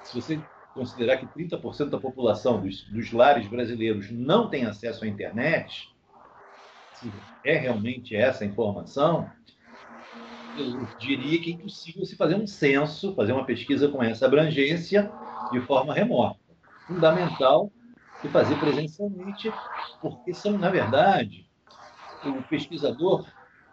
Se 0.03 0.19
você 0.19 0.39
considerar 0.75 1.17
que 1.17 1.25
30% 1.25 1.89
da 1.89 1.97
população 1.97 2.61
dos, 2.61 2.83
dos 2.83 3.13
lares 3.13 3.47
brasileiros 3.47 4.11
não 4.11 4.49
tem 4.49 4.65
acesso 4.65 5.05
à 5.05 5.07
internet, 5.07 5.89
se 6.93 7.11
é 7.45 7.55
realmente 7.55 8.13
essa 8.13 8.45
informação, 8.45 9.31
eu 10.57 10.85
diria 10.99 11.41
que 11.41 11.51
é 11.51 11.53
impossível 11.53 12.05
se 12.05 12.17
fazer 12.17 12.35
um 12.35 12.45
censo, 12.45 13.15
fazer 13.15 13.31
uma 13.31 13.45
pesquisa 13.45 13.87
com 13.87 14.03
essa 14.03 14.25
abrangência 14.25 15.09
de 15.51 15.61
forma 15.61 15.93
remota. 15.93 16.39
Fundamental 16.85 17.71
se 18.21 18.27
fazer 18.29 18.59
presencialmente, 18.59 19.51
porque 20.01 20.33
são, 20.33 20.57
na 20.57 20.69
verdade, 20.69 21.49
o 22.25 22.41
pesquisador 22.43 23.25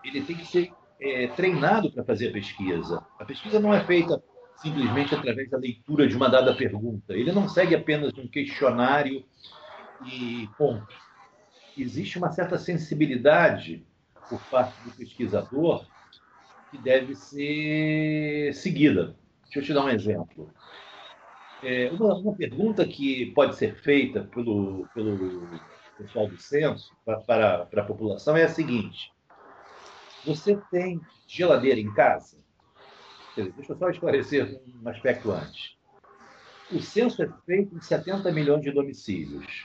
ele 0.05 0.23
tem 0.23 0.37
que 0.37 0.47
ser 0.47 0.73
é, 1.01 1.27
treinado 1.29 1.91
para 1.91 2.05
fazer 2.05 2.29
a 2.29 2.33
pesquisa. 2.33 3.05
A 3.19 3.25
pesquisa 3.25 3.59
não 3.59 3.75
é 3.75 3.85
feita 3.85 4.23
simplesmente 4.63 5.15
através 5.15 5.51
da 5.51 5.59
leitura 5.59 6.07
de 6.07 6.17
uma 6.17 6.29
dada 6.29 6.55
pergunta. 6.55 7.13
Ele 7.13 7.33
não 7.33 7.49
segue 7.49 7.75
apenas 7.75 8.17
um 8.17 8.29
questionário 8.29 9.25
e 10.07 10.49
ponto. 10.57 10.95
Existe 11.77 12.17
uma 12.17 12.31
certa 12.31 12.57
sensibilidade 12.57 13.85
por 14.29 14.41
parte 14.45 14.81
do 14.85 14.93
pesquisador 14.93 15.85
que 16.71 16.79
deve 16.79 17.15
ser 17.15 18.55
seguida. 18.55 19.17
Deixa 19.45 19.59
eu 19.59 19.63
te 19.63 19.75
dar 19.75 19.85
um 19.85 19.89
exemplo. 19.89 20.51
É, 21.63 21.91
uma, 21.91 22.15
uma, 22.15 22.35
pergunta 22.35 22.87
que 22.87 23.27
pode 23.33 23.57
ser 23.57 23.77
feita 23.77 24.23
pelo, 24.23 24.89
pelo 24.95 25.47
pessoal 25.97 26.27
do 26.27 26.37
censo 26.37 26.93
para, 27.05 27.21
para, 27.21 27.83
a 27.83 27.85
população 27.85 28.37
é 28.37 28.45
a 28.45 28.49
seguinte: 28.49 29.13
Você 30.25 30.59
tem 30.71 31.01
geladeira 31.27 31.79
em 31.79 31.93
casa? 31.95 32.42
Deixa 33.37 33.73
eu 33.73 33.79
só 33.79 33.89
esclarecer 33.89 34.61
um 34.83 34.89
aspecto 34.89 35.31
antes. 35.31 35.77
O 36.71 36.81
censo 36.81 37.23
é 37.23 37.29
feito 37.47 37.75
em 37.75 37.81
70 37.81 38.31
milhões 38.33 38.63
de 38.63 38.71
domicílios. 38.71 39.65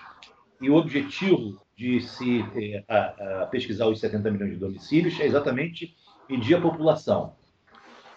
E 0.62 0.69
o 0.69 0.75
objetivo 0.75 1.62
de 1.75 2.01
se 2.01 2.41
eh, 2.55 2.83
a, 2.88 3.43
a 3.43 3.45
pesquisar 3.45 3.88
os 3.88 4.00
70 4.00 4.31
milhões 4.31 4.51
de 4.51 4.57
domicílios 4.57 5.19
é 5.19 5.25
exatamente 5.25 5.95
medir 6.29 6.55
a 6.55 6.62
população. 6.62 7.36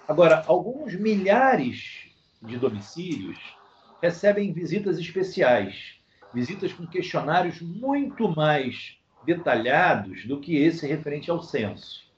Agora, 0.09 0.43
alguns 0.47 0.95
milhares 0.95 2.09
de 2.43 2.57
domicílios 2.57 3.39
recebem 4.03 4.53
visitas 4.53 4.99
especiais, 4.99 6.01
visitas 6.33 6.73
com 6.73 6.87
questionários 6.87 7.61
muito 7.61 8.29
mais 8.29 8.97
detalhados 9.25 10.25
do 10.25 10.41
que 10.41 10.57
esse 10.57 10.87
referente 10.87 11.31
ao 11.31 11.43
censo. 11.43 12.09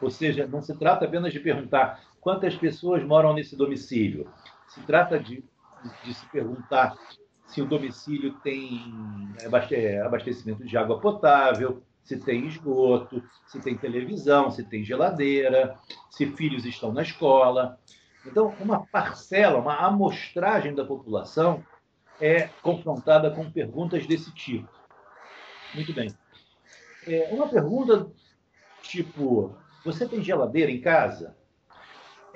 Ou 0.00 0.10
seja, 0.10 0.46
não 0.46 0.62
se 0.62 0.74
trata 0.76 1.04
apenas 1.04 1.32
de 1.32 1.40
perguntar 1.40 2.02
quantas 2.26 2.56
pessoas 2.56 3.04
moram 3.04 3.32
nesse 3.32 3.54
domicílio. 3.54 4.28
Se 4.66 4.80
trata 4.80 5.16
de, 5.16 5.44
de 6.02 6.12
se 6.12 6.26
perguntar 6.26 6.98
se 7.46 7.62
o 7.62 7.66
domicílio 7.66 8.32
tem 8.40 8.82
é, 9.70 10.00
abastecimento 10.00 10.64
de 10.64 10.76
água 10.76 10.98
potável, 10.98 11.84
se 12.02 12.18
tem 12.18 12.48
esgoto, 12.48 13.22
se 13.46 13.60
tem 13.60 13.78
televisão, 13.78 14.50
se 14.50 14.64
tem 14.64 14.82
geladeira, 14.82 15.78
se 16.10 16.26
filhos 16.26 16.64
estão 16.66 16.92
na 16.92 17.02
escola. 17.02 17.78
Então, 18.26 18.56
uma 18.58 18.84
parcela, 18.84 19.60
uma 19.60 19.76
amostragem 19.76 20.74
da 20.74 20.84
população 20.84 21.64
é 22.20 22.48
confrontada 22.60 23.30
com 23.30 23.48
perguntas 23.48 24.04
desse 24.04 24.34
tipo. 24.34 24.68
Muito 25.72 25.92
bem. 25.94 26.12
É, 27.06 27.28
uma 27.30 27.46
pergunta 27.46 28.10
tipo: 28.82 29.56
você 29.84 30.08
tem 30.08 30.24
geladeira 30.24 30.72
em 30.72 30.80
casa? 30.80 31.36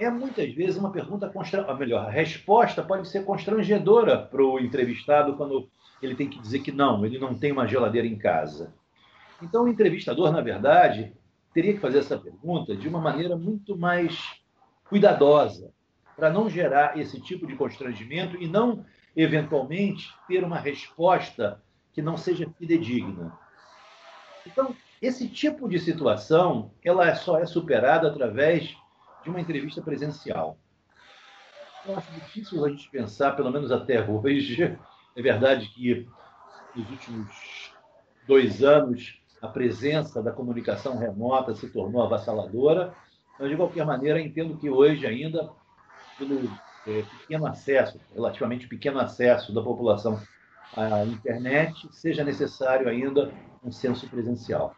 É 0.01 0.11
muitas 0.11 0.51
vezes 0.55 0.79
uma 0.79 0.91
pergunta 0.91 1.29
constrangedora, 1.29 1.79
melhor, 1.79 2.07
a 2.07 2.11
resposta 2.11 2.83
pode 2.83 3.07
ser 3.07 3.23
constrangedora 3.23 4.17
para 4.17 4.43
o 4.43 4.59
entrevistado 4.59 5.37
quando 5.37 5.69
ele 6.01 6.15
tem 6.15 6.27
que 6.27 6.41
dizer 6.41 6.61
que 6.61 6.73
não, 6.73 7.05
ele 7.05 7.19
não 7.19 7.35
tem 7.35 7.53
uma 7.53 7.67
geladeira 7.67 8.07
em 8.07 8.17
casa. 8.17 8.73
Então, 9.43 9.65
o 9.65 9.69
entrevistador, 9.69 10.33
na 10.33 10.41
verdade, 10.41 11.13
teria 11.53 11.75
que 11.75 11.81
fazer 11.81 11.99
essa 11.99 12.17
pergunta 12.17 12.75
de 12.75 12.89
uma 12.89 12.99
maneira 12.99 13.37
muito 13.37 13.77
mais 13.77 14.41
cuidadosa, 14.89 15.71
para 16.17 16.31
não 16.31 16.49
gerar 16.49 16.99
esse 16.99 17.21
tipo 17.21 17.47
de 17.47 17.55
constrangimento 17.55 18.37
e 18.43 18.49
não, 18.49 18.85
eventualmente, 19.15 20.09
ter 20.27 20.43
uma 20.43 20.59
resposta 20.59 21.63
que 21.93 22.01
não 22.01 22.17
seja 22.17 22.51
fidedigna. 22.59 23.39
Então, 24.47 24.75
esse 25.03 25.29
tipo 25.29 25.69
de 25.69 25.79
situação, 25.79 26.71
ela 26.83 27.15
só 27.15 27.39
é 27.39 27.45
superada 27.45 28.09
através 28.09 28.75
de 29.23 29.31
uma 29.31 29.41
entrevista 29.41 29.83
presencial. 29.83 30.59
Eu 31.87 31.97
acho 31.97 32.13
difícil 32.13 32.65
a 32.65 32.69
gente 32.69 32.91
pensar, 32.91 33.33
pelo 33.33 33.51
menos 33.51 33.73
até 33.73 34.05
hoje, 34.09 34.79
é 35.17 35.23
verdade 35.23 35.69
que 35.69 36.07
nos 36.75 36.91
últimos 36.91 37.73
dois 38.27 38.63
anos 38.63 39.19
a 39.43 39.49
presença 39.49 40.23
da 40.23 40.31
comunicação 40.31 40.99
remota 40.99 41.55
se 41.55 41.69
tornou 41.69 42.03
avassaladora, 42.03 42.95
mas 43.39 43.49
de 43.49 43.57
qualquer 43.57 43.87
maneira 43.87 44.21
entendo 44.21 44.57
que 44.59 44.69
hoje 44.69 45.07
ainda, 45.07 45.51
pelo 46.19 46.51
é, 46.87 47.03
pequeno 47.03 47.47
acesso, 47.47 47.99
relativamente 48.15 48.69
pequeno 48.69 49.01
acesso 49.01 49.55
da 49.55 49.63
população 49.63 50.21
à 50.77 51.05
internet, 51.05 51.89
seja 51.91 52.23
necessário 52.23 52.89
ainda 52.89 53.33
um 53.65 53.73
censo 53.73 54.09
presencial. 54.09 54.77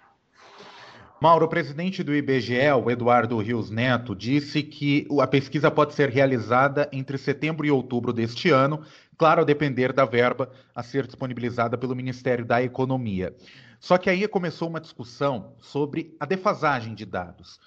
Mauro, 1.23 1.47
o 1.47 1.49
presidente 1.49 2.02
do 2.02 2.12
IBGE, 2.12 2.73
o 2.85 2.91
Eduardo 2.91 3.38
Rios 3.38 3.71
Neto, 3.71 4.12
disse 4.12 4.61
que 4.61 5.07
a 5.21 5.26
pesquisa 5.29 5.71
pode 5.71 5.95
ser 5.95 6.09
realizada 6.09 6.88
entre 6.91 7.17
setembro 7.17 7.64
e 7.64 7.71
outubro 7.71 8.12
deste 8.12 8.50
ano, 8.50 8.83
claro, 9.17 9.43
a 9.43 9.45
depender 9.45 9.93
da 9.93 10.05
verba 10.05 10.50
a 10.75 10.83
ser 10.83 11.07
disponibilizada 11.07 11.79
pelo 11.79 11.95
Ministério 11.95 12.45
da 12.45 12.61
Economia. 12.61 13.37
Só 13.79 13.99
que 13.99 14.11
aí 14.11 14.26
começou 14.26 14.69
uma 14.69 14.81
discussão 14.81 15.55
sobre 15.61 16.17
a 16.19 16.26
defasagem 16.26 16.93
de 16.93 17.07
dados. 17.07 17.61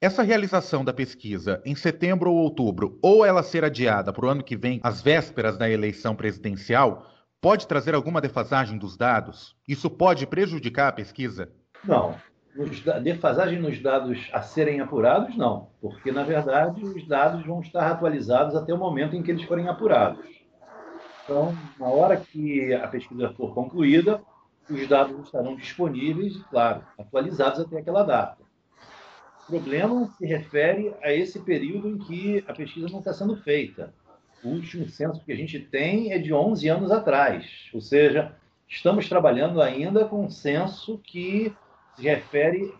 Essa 0.00 0.22
realização 0.22 0.82
da 0.82 0.94
pesquisa 0.94 1.60
em 1.66 1.74
setembro 1.74 2.30
ou 2.30 2.38
outubro, 2.38 2.98
ou 3.02 3.26
ela 3.26 3.42
ser 3.42 3.62
adiada 3.62 4.10
para 4.10 4.24
o 4.24 4.28
ano 4.30 4.42
que 4.42 4.56
vem, 4.56 4.80
às 4.82 5.02
vésperas 5.02 5.58
da 5.58 5.68
eleição 5.68 6.16
presidencial, 6.16 7.06
pode 7.42 7.66
trazer 7.66 7.94
alguma 7.94 8.22
defasagem 8.22 8.78
dos 8.78 8.96
dados? 8.96 9.54
Isso 9.68 9.90
pode 9.90 10.26
prejudicar 10.26 10.88
a 10.88 10.92
pesquisa? 10.92 11.52
Não, 11.84 12.16
defasagem 13.02 13.58
nos 13.58 13.80
dados 13.80 14.28
a 14.32 14.42
serem 14.42 14.80
apurados, 14.80 15.36
não, 15.36 15.68
porque 15.80 16.12
na 16.12 16.22
verdade 16.22 16.84
os 16.84 17.06
dados 17.06 17.44
vão 17.46 17.60
estar 17.60 17.90
atualizados 17.90 18.54
até 18.54 18.74
o 18.74 18.78
momento 18.78 19.16
em 19.16 19.22
que 19.22 19.30
eles 19.30 19.44
forem 19.44 19.68
apurados. 19.68 20.24
Então, 21.24 21.56
na 21.78 21.86
hora 21.86 22.16
que 22.16 22.74
a 22.74 22.86
pesquisa 22.88 23.30
for 23.30 23.54
concluída, 23.54 24.20
os 24.68 24.86
dados 24.86 25.24
estarão 25.24 25.56
disponíveis 25.56 26.36
claro, 26.50 26.84
atualizados 26.98 27.60
até 27.60 27.78
aquela 27.78 28.02
data. 28.02 28.42
O 29.48 29.52
problema 29.52 30.08
se 30.18 30.26
refere 30.26 30.94
a 31.02 31.12
esse 31.12 31.40
período 31.40 31.88
em 31.88 31.98
que 31.98 32.44
a 32.46 32.52
pesquisa 32.52 32.88
não 32.88 32.98
está 32.98 33.12
sendo 33.12 33.36
feita. 33.36 33.92
O 34.42 34.48
último 34.48 34.88
censo 34.88 35.24
que 35.24 35.32
a 35.32 35.36
gente 35.36 35.58
tem 35.58 36.12
é 36.12 36.18
de 36.18 36.34
11 36.34 36.68
anos 36.68 36.90
atrás, 36.90 37.70
ou 37.72 37.80
seja, 37.80 38.34
estamos 38.68 39.08
trabalhando 39.08 39.62
ainda 39.62 40.04
com 40.04 40.24
um 40.24 40.30
censo 40.30 40.98
que 40.98 41.54
se 41.94 42.02
refere, 42.02 42.74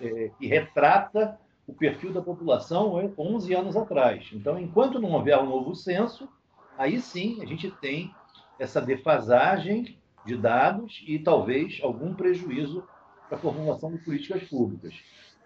é, 0.00 0.30
que 0.38 0.46
retrata 0.46 1.38
o 1.66 1.72
perfil 1.72 2.12
da 2.12 2.20
população 2.20 3.12
11 3.16 3.54
anos 3.54 3.76
atrás. 3.76 4.28
Então, 4.32 4.58
enquanto 4.58 4.98
não 4.98 5.12
houver 5.12 5.38
um 5.38 5.46
novo 5.46 5.74
censo, 5.74 6.28
aí 6.76 7.00
sim 7.00 7.40
a 7.42 7.46
gente 7.46 7.70
tem 7.70 8.12
essa 8.58 8.80
defasagem 8.80 9.96
de 10.24 10.36
dados 10.36 11.02
e 11.06 11.18
talvez 11.18 11.78
algum 11.82 12.14
prejuízo 12.14 12.84
para 13.28 13.38
a 13.38 13.40
formulação 13.40 13.92
de 13.92 13.98
políticas 13.98 14.42
públicas. 14.44 14.94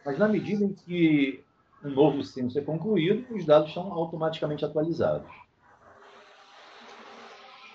Mas 0.05 0.19
na 0.19 0.27
medida 0.27 0.65
em 0.65 0.73
que 0.73 1.45
um 1.85 1.91
novo 1.91 2.23
censo 2.23 2.59
é 2.59 2.63
concluído, 2.63 3.35
os 3.35 3.45
dados 3.45 3.73
são 3.73 3.93
automaticamente 3.93 4.65
atualizados. 4.65 5.31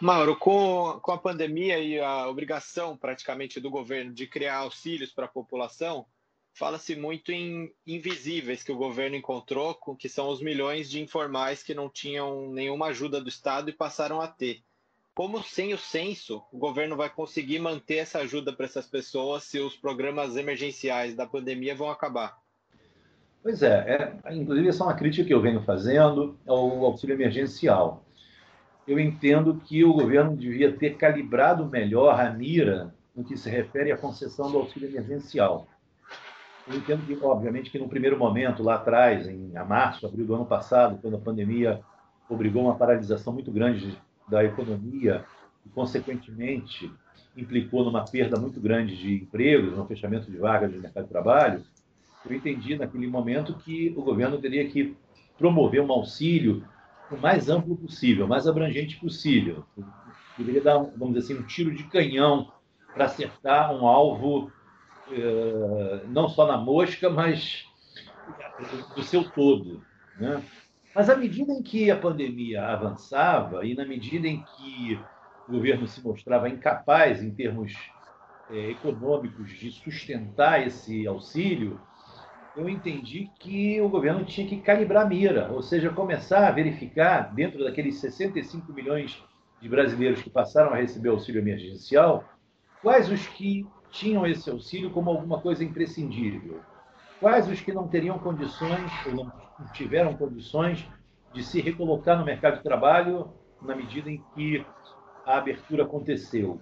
Mauro, 0.01 0.33
com, 0.33 0.97
com 1.01 1.11
a 1.11 1.17
pandemia 1.17 1.77
e 1.77 1.99
a 1.99 2.25
obrigação 2.29 2.95
praticamente 2.95 3.59
do 3.59 3.69
governo 3.69 4.13
de 4.13 4.25
criar 4.25 4.59
auxílios 4.59 5.11
para 5.11 5.25
a 5.25 5.29
população, 5.29 6.05
fala-se 6.53 6.95
muito 6.95 7.33
em 7.33 7.69
invisíveis 7.85 8.63
que 8.63 8.71
o 8.71 8.77
governo 8.77 9.17
encontrou, 9.17 9.77
que 9.97 10.07
são 10.07 10.29
os 10.29 10.41
milhões 10.41 10.89
de 10.89 11.01
informais 11.01 11.61
que 11.61 11.73
não 11.73 11.89
tinham 11.89 12.49
nenhuma 12.49 12.87
ajuda 12.87 13.19
do 13.19 13.27
Estado 13.27 13.69
e 13.69 13.73
passaram 13.73 14.21
a 14.21 14.27
ter. 14.27 14.61
Como 15.13 15.43
sem 15.43 15.73
o 15.73 15.77
censo, 15.77 16.41
o 16.49 16.57
governo 16.57 16.95
vai 16.95 17.09
conseguir 17.09 17.59
manter 17.59 17.97
essa 17.97 18.19
ajuda 18.19 18.53
para 18.53 18.67
essas 18.67 18.87
pessoas 18.87 19.43
se 19.43 19.59
os 19.59 19.75
programas 19.75 20.37
emergenciais 20.37 21.13
da 21.13 21.27
pandemia 21.27 21.75
vão 21.75 21.89
acabar? 21.89 22.37
Pois 23.43 23.61
é, 23.61 24.17
é 24.23 24.33
inclusive 24.33 24.69
essa 24.69 24.83
é 24.83 24.87
uma 24.87 24.95
crítica 24.95 25.27
que 25.27 25.33
eu 25.33 25.41
venho 25.41 25.61
fazendo 25.61 26.39
ao 26.47 26.85
auxílio 26.85 27.15
emergencial 27.15 28.05
eu 28.89 28.99
entendo 28.99 29.61
que 29.63 29.85
o 29.85 29.93
governo 29.93 30.35
devia 30.35 30.75
ter 30.75 30.95
calibrado 30.95 31.63
melhor 31.67 32.19
a 32.19 32.31
mira 32.31 32.91
no 33.15 33.23
que 33.23 33.37
se 33.37 33.47
refere 33.47 33.91
à 33.91 33.97
concessão 33.97 34.51
do 34.51 34.57
auxílio 34.57 34.89
emergencial. 34.89 35.67
Eu 36.67 36.75
entendo 36.75 37.05
que, 37.05 37.23
obviamente, 37.23 37.69
que 37.69 37.77
no 37.77 37.87
primeiro 37.87 38.17
momento, 38.17 38.63
lá 38.63 38.75
atrás, 38.75 39.27
em 39.27 39.51
março, 39.67 40.07
abril 40.07 40.25
do 40.25 40.33
ano 40.33 40.45
passado, 40.45 40.97
quando 40.99 41.17
a 41.17 41.19
pandemia 41.19 41.79
obrigou 42.27 42.63
uma 42.63 42.75
paralisação 42.75 43.31
muito 43.31 43.51
grande 43.51 43.95
da 44.27 44.43
economia 44.43 45.23
e, 45.63 45.69
consequentemente, 45.69 46.91
implicou 47.37 47.85
numa 47.85 48.03
perda 48.03 48.39
muito 48.39 48.59
grande 48.59 48.97
de 48.97 49.21
empregos, 49.21 49.77
no 49.77 49.85
fechamento 49.85 50.31
de 50.31 50.37
vagas 50.37 50.71
de 50.71 50.79
mercado 50.79 51.03
de 51.03 51.11
trabalho, 51.11 51.63
eu 52.27 52.35
entendi 52.35 52.75
naquele 52.75 53.05
momento 53.05 53.53
que 53.53 53.93
o 53.95 54.01
governo 54.01 54.39
teria 54.39 54.67
que 54.67 54.97
promover 55.37 55.79
um 55.79 55.91
auxílio 55.91 56.63
o 57.11 57.17
mais 57.17 57.49
amplo 57.49 57.75
possível, 57.75 58.25
o 58.25 58.29
mais 58.29 58.47
abrangente 58.47 58.97
possível. 58.97 59.65
Deveria 60.37 60.61
dar, 60.61 60.77
vamos 60.77 61.13
dizer 61.13 61.33
assim, 61.33 61.43
um 61.43 61.45
tiro 61.45 61.73
de 61.73 61.83
canhão 61.85 62.51
para 62.93 63.05
acertar 63.05 63.73
um 63.73 63.87
alvo 63.87 64.51
eh, 65.11 66.03
não 66.07 66.29
só 66.29 66.45
na 66.45 66.57
mosca, 66.57 67.09
mas 67.09 67.65
do 68.95 69.03
seu 69.03 69.23
todo. 69.29 69.83
Né? 70.17 70.43
Mas 70.93 71.09
à 71.09 71.15
medida 71.15 71.51
em 71.51 71.61
que 71.61 71.89
a 71.89 71.97
pandemia 71.97 72.65
avançava 72.65 73.65
e 73.65 73.75
na 73.75 73.85
medida 73.85 74.27
em 74.27 74.43
que 74.43 74.99
o 75.47 75.51
governo 75.51 75.87
se 75.87 76.03
mostrava 76.03 76.49
incapaz, 76.49 77.23
em 77.23 77.31
termos 77.31 77.73
eh, 78.51 78.71
econômicos, 78.71 79.49
de 79.49 79.71
sustentar 79.71 80.65
esse 80.65 81.07
auxílio, 81.07 81.79
eu 82.55 82.67
entendi 82.67 83.29
que 83.39 83.79
o 83.81 83.89
governo 83.89 84.25
tinha 84.25 84.47
que 84.47 84.57
calibrar 84.57 85.05
a 85.05 85.09
mira, 85.09 85.51
ou 85.51 85.61
seja, 85.61 85.89
começar 85.89 86.47
a 86.47 86.51
verificar, 86.51 87.33
dentro 87.33 87.63
daqueles 87.63 87.99
65 87.99 88.73
milhões 88.73 89.23
de 89.61 89.69
brasileiros 89.69 90.21
que 90.21 90.29
passaram 90.29 90.73
a 90.73 90.75
receber 90.75 91.09
auxílio 91.09 91.39
emergencial, 91.39 92.23
quais 92.81 93.09
os 93.09 93.27
que 93.27 93.67
tinham 93.91 94.25
esse 94.25 94.49
auxílio 94.49 94.89
como 94.91 95.09
alguma 95.09 95.39
coisa 95.39 95.63
imprescindível, 95.63 96.59
quais 97.19 97.47
os 97.49 97.59
que 97.61 97.73
não 97.73 97.87
teriam 97.87 98.17
condições 98.17 98.91
ou 99.05 99.13
não 99.13 99.31
tiveram 99.73 100.15
condições 100.15 100.85
de 101.33 101.43
se 101.43 101.61
recolocar 101.61 102.17
no 102.17 102.25
mercado 102.25 102.57
de 102.57 102.63
trabalho 102.63 103.31
na 103.61 103.75
medida 103.75 104.09
em 104.09 104.23
que 104.33 104.65
a 105.25 105.37
abertura 105.37 105.83
aconteceu. 105.83 106.59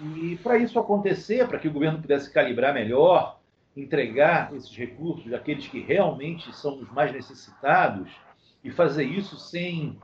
E 0.00 0.36
para 0.36 0.58
isso 0.58 0.78
acontecer, 0.78 1.46
para 1.46 1.58
que 1.58 1.68
o 1.68 1.72
governo 1.72 2.00
pudesse 2.00 2.32
calibrar 2.32 2.74
melhor 2.74 3.41
entregar 3.76 4.54
esses 4.54 4.74
recursos 4.76 5.32
àqueles 5.32 5.66
que 5.66 5.80
realmente 5.80 6.54
são 6.54 6.80
os 6.80 6.90
mais 6.90 7.12
necessitados 7.12 8.10
e 8.62 8.70
fazer 8.70 9.04
isso 9.04 9.36
sem 9.38 9.98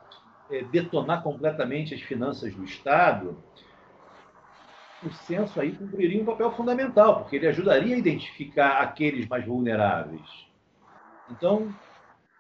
é, 0.50 0.62
detonar 0.64 1.22
completamente 1.22 1.94
as 1.94 2.00
finanças 2.00 2.54
do 2.54 2.64
Estado, 2.64 3.42
o 5.02 5.11
censo 5.11 5.61
aí 5.61 5.72
cumpriria 5.72 6.20
um 6.20 6.24
papel 6.24 6.50
fundamental, 6.52 7.20
porque 7.20 7.37
ele 7.37 7.46
ajudaria 7.46 7.94
a 7.94 7.98
identificar 7.98 8.81
aqueles 8.81 9.28
mais 9.28 9.44
vulneráveis. 9.44 10.46
Então, 11.31 11.72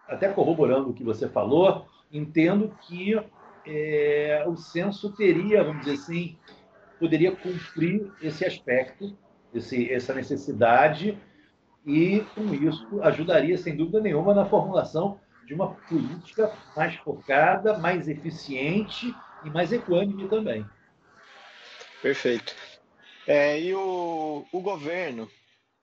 até 0.08 0.28
corroborando 0.28 0.90
o 0.90 0.94
que 0.94 1.04
você 1.04 1.28
falou, 1.28 1.86
entendo 2.10 2.74
que 2.82 3.14
é, 3.66 4.44
o 4.46 4.56
censo 4.56 5.14
teria, 5.14 5.62
vamos 5.62 5.84
dizer 5.84 6.02
assim, 6.02 6.36
poderia 6.98 7.36
cumprir 7.36 8.10
esse 8.20 8.44
aspecto 8.44 9.16
esse, 9.54 9.92
essa 9.92 10.14
necessidade 10.14 11.18
e, 11.86 12.20
com 12.34 12.54
isso, 12.54 13.02
ajudaria, 13.02 13.56
sem 13.56 13.76
dúvida 13.76 14.00
nenhuma, 14.00 14.34
na 14.34 14.44
formulação 14.44 15.20
de 15.46 15.54
uma 15.54 15.74
política 15.74 16.52
mais 16.76 16.94
focada, 16.96 17.78
mais 17.78 18.08
eficiente 18.08 19.14
e 19.44 19.50
mais 19.50 19.72
equânime 19.72 20.28
também. 20.28 20.66
Perfeito. 22.02 22.54
É, 23.26 23.60
e 23.60 23.74
o, 23.74 24.44
o 24.52 24.60
governo, 24.60 25.30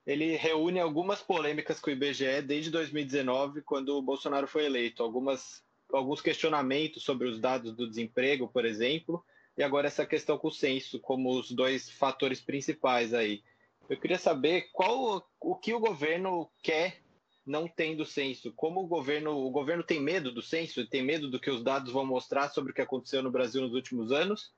ele 0.06 0.36
reúne 0.36 0.78
algumas 0.78 1.20
polêmicas 1.20 1.80
com 1.80 1.90
o 1.90 1.92
IBGE 1.92 2.42
desde 2.42 2.70
2019, 2.70 3.62
quando 3.62 3.96
o 3.96 4.02
Bolsonaro 4.02 4.46
foi 4.46 4.64
eleito. 4.64 5.02
Algumas, 5.02 5.62
alguns 5.92 6.20
questionamentos 6.20 7.02
sobre 7.02 7.28
os 7.28 7.40
dados 7.40 7.72
do 7.72 7.88
desemprego, 7.88 8.48
por 8.48 8.64
exemplo, 8.64 9.24
e 9.58 9.62
agora 9.62 9.88
essa 9.88 10.06
questão 10.06 10.38
com 10.38 10.48
o 10.48 10.52
censo, 10.52 11.00
como 11.00 11.36
os 11.36 11.50
dois 11.50 11.90
fatores 11.90 12.40
principais 12.40 13.12
aí. 13.12 13.42
Eu 13.88 13.96
queria 13.96 14.18
saber 14.18 14.68
qual 14.72 15.26
o 15.40 15.54
que 15.54 15.72
o 15.72 15.80
governo 15.80 16.50
quer 16.62 17.00
não 17.46 17.68
tendo 17.68 18.04
censo. 18.04 18.52
Como 18.52 18.80
o 18.80 18.86
governo, 18.86 19.30
o 19.30 19.50
governo 19.50 19.84
tem 19.84 20.00
medo 20.00 20.32
do 20.32 20.42
censo, 20.42 20.86
tem 20.88 21.04
medo 21.04 21.30
do 21.30 21.38
que 21.38 21.50
os 21.50 21.62
dados 21.62 21.92
vão 21.92 22.04
mostrar 22.04 22.48
sobre 22.48 22.72
o 22.72 22.74
que 22.74 22.82
aconteceu 22.82 23.22
no 23.22 23.30
Brasil 23.30 23.62
nos 23.62 23.72
últimos 23.72 24.10
anos? 24.10 24.52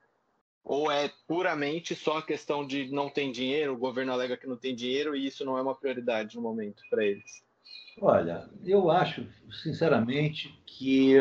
Ou 0.64 0.90
é 0.90 1.10
puramente 1.26 1.94
só 1.94 2.18
a 2.18 2.22
questão 2.22 2.66
de 2.66 2.90
não 2.90 3.10
tem 3.10 3.30
dinheiro, 3.30 3.74
o 3.74 3.78
governo 3.78 4.12
alega 4.12 4.36
que 4.36 4.46
não 4.46 4.56
tem 4.56 4.74
dinheiro 4.74 5.14
e 5.14 5.26
isso 5.26 5.44
não 5.44 5.58
é 5.58 5.62
uma 5.62 5.74
prioridade 5.74 6.36
no 6.36 6.42
momento 6.42 6.82
para 6.88 7.04
eles? 7.04 7.42
Olha, 8.00 8.48
eu 8.64 8.90
acho, 8.90 9.26
sinceramente, 9.62 10.58
que 10.64 11.16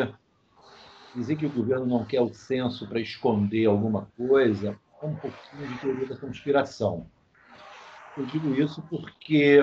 dizer 1.14 1.36
que 1.36 1.46
o 1.46 1.50
governo 1.50 1.86
não 1.86 2.04
quer 2.04 2.20
o 2.20 2.32
censo 2.32 2.88
para 2.88 3.00
esconder 3.00 3.66
alguma 3.66 4.06
coisa 4.16 4.78
é 5.02 5.06
um 5.06 5.16
pouquinho 5.16 5.66
de 5.66 5.78
teoria 5.78 6.06
da 6.06 6.16
conspiração. 6.16 7.06
Eu 8.18 8.26
digo 8.26 8.52
isso 8.52 8.82
porque 8.90 9.60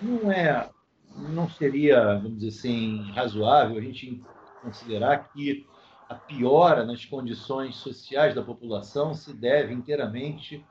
não 0.00 0.32
é, 0.32 0.70
não 1.14 1.46
seria, 1.50 2.14
vamos 2.14 2.38
dizer 2.38 2.48
assim, 2.48 3.10
razoável 3.12 3.76
a 3.76 3.80
gente 3.82 4.22
considerar 4.62 5.30
que 5.30 5.66
a 6.08 6.14
piora 6.14 6.82
nas 6.82 7.04
condições 7.04 7.76
sociais 7.76 8.34
da 8.34 8.42
população 8.42 9.12
se 9.12 9.34
deve 9.34 9.74
inteiramente 9.74 10.64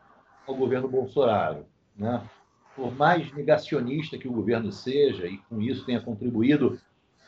ao 0.48 0.56
governo 0.56 0.88
Bolsonaro, 0.88 1.68
né? 1.96 2.28
Por 2.76 2.92
mais 2.96 3.32
negacionista 3.32 4.18
que 4.18 4.28
o 4.28 4.34
governo 4.34 4.72
seja 4.72 5.28
e 5.28 5.38
com 5.38 5.62
isso 5.62 5.86
tenha 5.86 6.02
contribuído 6.02 6.80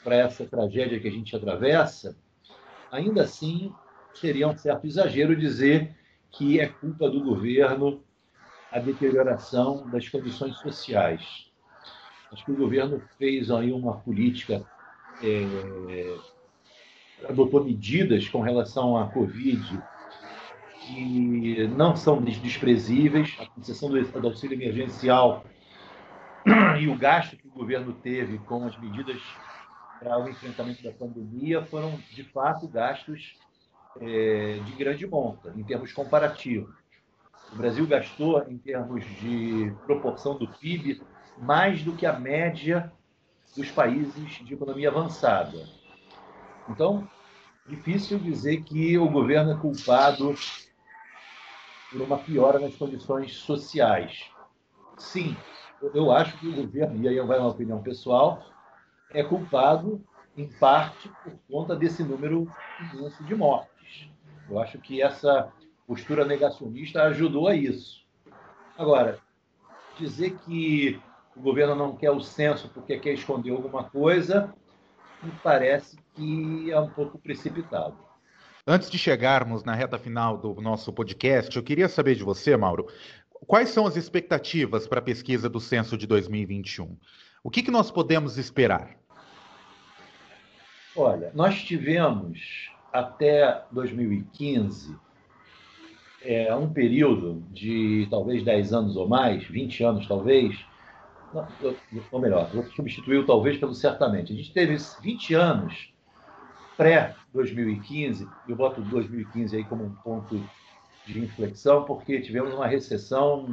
para 0.03 0.15
essa 0.15 0.45
tragédia 0.47 0.99
que 0.99 1.07
a 1.07 1.11
gente 1.11 1.35
atravessa, 1.35 2.17
ainda 2.91 3.21
assim 3.21 3.71
seria 4.15 4.47
um 4.47 4.57
certo 4.57 4.87
exagero 4.87 5.35
dizer 5.35 5.95
que 6.31 6.59
é 6.59 6.67
culpa 6.67 7.07
do 7.07 7.23
governo 7.23 8.03
a 8.77 8.79
deterioração 8.79 9.89
das 9.89 10.07
condições 10.07 10.57
sociais. 10.59 11.47
Acho 12.31 12.45
que 12.45 12.51
o 12.51 12.57
governo 12.57 13.01
fez 13.17 13.49
aí 13.49 13.71
uma 13.71 13.97
política, 13.97 14.63
é, 15.23 16.15
adotou 17.27 17.63
medidas 17.63 18.27
com 18.27 18.41
relação 18.41 18.97
à 18.97 19.07
Covid 19.07 19.81
que 20.85 21.67
não 21.67 21.95
são 21.95 22.21
desprezíveis. 22.21 23.35
A 23.39 23.45
concessão 23.47 23.89
do 23.89 24.27
auxílio 24.27 24.55
emergencial 24.55 25.43
e 26.79 26.87
o 26.87 26.97
gasto 26.97 27.35
que 27.35 27.47
o 27.47 27.51
governo 27.51 27.93
teve 27.93 28.37
com 28.39 28.65
as 28.65 28.77
medidas 28.79 29.21
para 29.99 30.19
o 30.19 30.29
enfrentamento 30.29 30.83
da 30.83 30.91
pandemia 30.91 31.63
foram, 31.65 31.97
de 32.11 32.23
fato, 32.23 32.67
gastos 32.67 33.35
é, 33.99 34.59
de 34.63 34.71
grande 34.73 35.07
monta, 35.07 35.53
em 35.55 35.63
termos 35.63 35.91
comparativos. 35.91 36.86
O 37.51 37.55
Brasil 37.55 37.87
gastou, 37.87 38.43
em 38.47 38.57
termos 38.57 39.05
de 39.19 39.73
proporção 39.85 40.37
do 40.37 40.47
PIB, 40.47 41.01
mais 41.37 41.83
do 41.83 41.95
que 41.95 42.05
a 42.05 42.17
média 42.17 42.91
dos 43.55 43.71
países 43.71 44.45
de 44.45 44.53
economia 44.53 44.89
avançada. 44.89 45.65
Então, 46.69 47.07
difícil 47.65 48.19
dizer 48.19 48.63
que 48.63 48.97
o 48.97 49.09
governo 49.09 49.51
é 49.51 49.57
culpado 49.57 50.35
por 51.91 52.01
uma 52.01 52.17
piora 52.17 52.59
nas 52.59 52.75
condições 52.75 53.35
sociais. 53.37 54.29
Sim, 54.97 55.35
eu 55.93 56.11
acho 56.11 56.37
que 56.37 56.47
o 56.47 56.55
governo, 56.55 57.01
e 57.01 57.07
aí 57.07 57.19
vai 57.21 57.39
uma 57.39 57.49
opinião 57.49 57.81
pessoal, 57.81 58.43
é 59.11 59.23
culpado, 59.23 60.03
em 60.35 60.47
parte, 60.47 61.09
por 61.23 61.33
conta 61.49 61.75
desse 61.75 62.03
número 62.03 62.47
imenso 62.93 63.23
de 63.23 63.33
mortes. 63.33 64.09
Eu 64.49 64.59
acho 64.59 64.79
que 64.79 65.01
essa 65.01 65.51
postura 65.87 66.25
negacionista 66.25 67.03
ajudou 67.03 67.47
a 67.47 67.55
isso. 67.55 68.05
Agora, 68.77 69.19
dizer 69.97 70.37
que 70.45 71.01
o 71.35 71.39
governo 71.39 71.73
não 71.75 71.95
quer 71.95 72.11
o 72.11 72.19
censo 72.19 72.69
porque 72.69 72.99
quer 72.99 73.13
esconder 73.13 73.51
alguma 73.51 73.85
coisa, 73.85 74.53
me 75.23 75.31
parece 75.41 75.97
que 76.13 76.69
é 76.69 76.79
um 76.79 76.89
pouco 76.89 77.17
precipitado. 77.17 77.97
Antes 78.65 78.89
de 78.89 78.97
chegarmos 78.97 79.63
na 79.63 79.73
reta 79.73 79.97
final 79.97 80.37
do 80.37 80.53
nosso 80.55 80.91
podcast, 80.91 81.55
eu 81.55 81.63
queria 81.63 81.87
saber 81.87 82.15
de 82.15 82.23
você, 82.23 82.57
Mauro, 82.57 82.87
quais 83.47 83.69
são 83.69 83.87
as 83.87 83.95
expectativas 83.95 84.85
para 84.85 84.99
a 84.99 85.01
pesquisa 85.01 85.47
do 85.47 85.61
censo 85.61 85.97
de 85.97 86.05
2021? 86.05 86.97
O 87.41 87.49
que, 87.49 87.63
que 87.63 87.71
nós 87.71 87.89
podemos 87.89 88.37
esperar? 88.37 88.97
Olha, 90.93 91.31
nós 91.33 91.63
tivemos 91.63 92.69
até 92.91 93.63
2015 93.71 94.97
é, 96.21 96.53
um 96.55 96.69
período 96.69 97.43
de 97.51 98.07
talvez 98.09 98.43
10 98.43 98.73
anos 98.73 98.95
ou 98.95 99.07
mais, 99.07 99.43
20 99.43 99.83
anos 99.83 100.07
talvez, 100.07 100.57
ou 102.11 102.19
melhor, 102.19 102.49
substituiu 102.75 103.25
talvez 103.25 103.57
pelo 103.57 103.73
certamente. 103.73 104.33
A 104.33 104.35
gente 104.35 104.51
teve 104.51 104.77
20 105.01 105.33
anos 105.33 105.93
pré-2015, 106.75 108.27
eu 108.47 108.55
boto 108.55 108.81
2015 108.81 109.55
aí 109.55 109.63
como 109.63 109.85
um 109.85 109.93
ponto 109.95 110.41
de 111.05 111.19
inflexão, 111.19 111.83
porque 111.83 112.21
tivemos 112.21 112.53
uma 112.53 112.67
recessão 112.67 113.45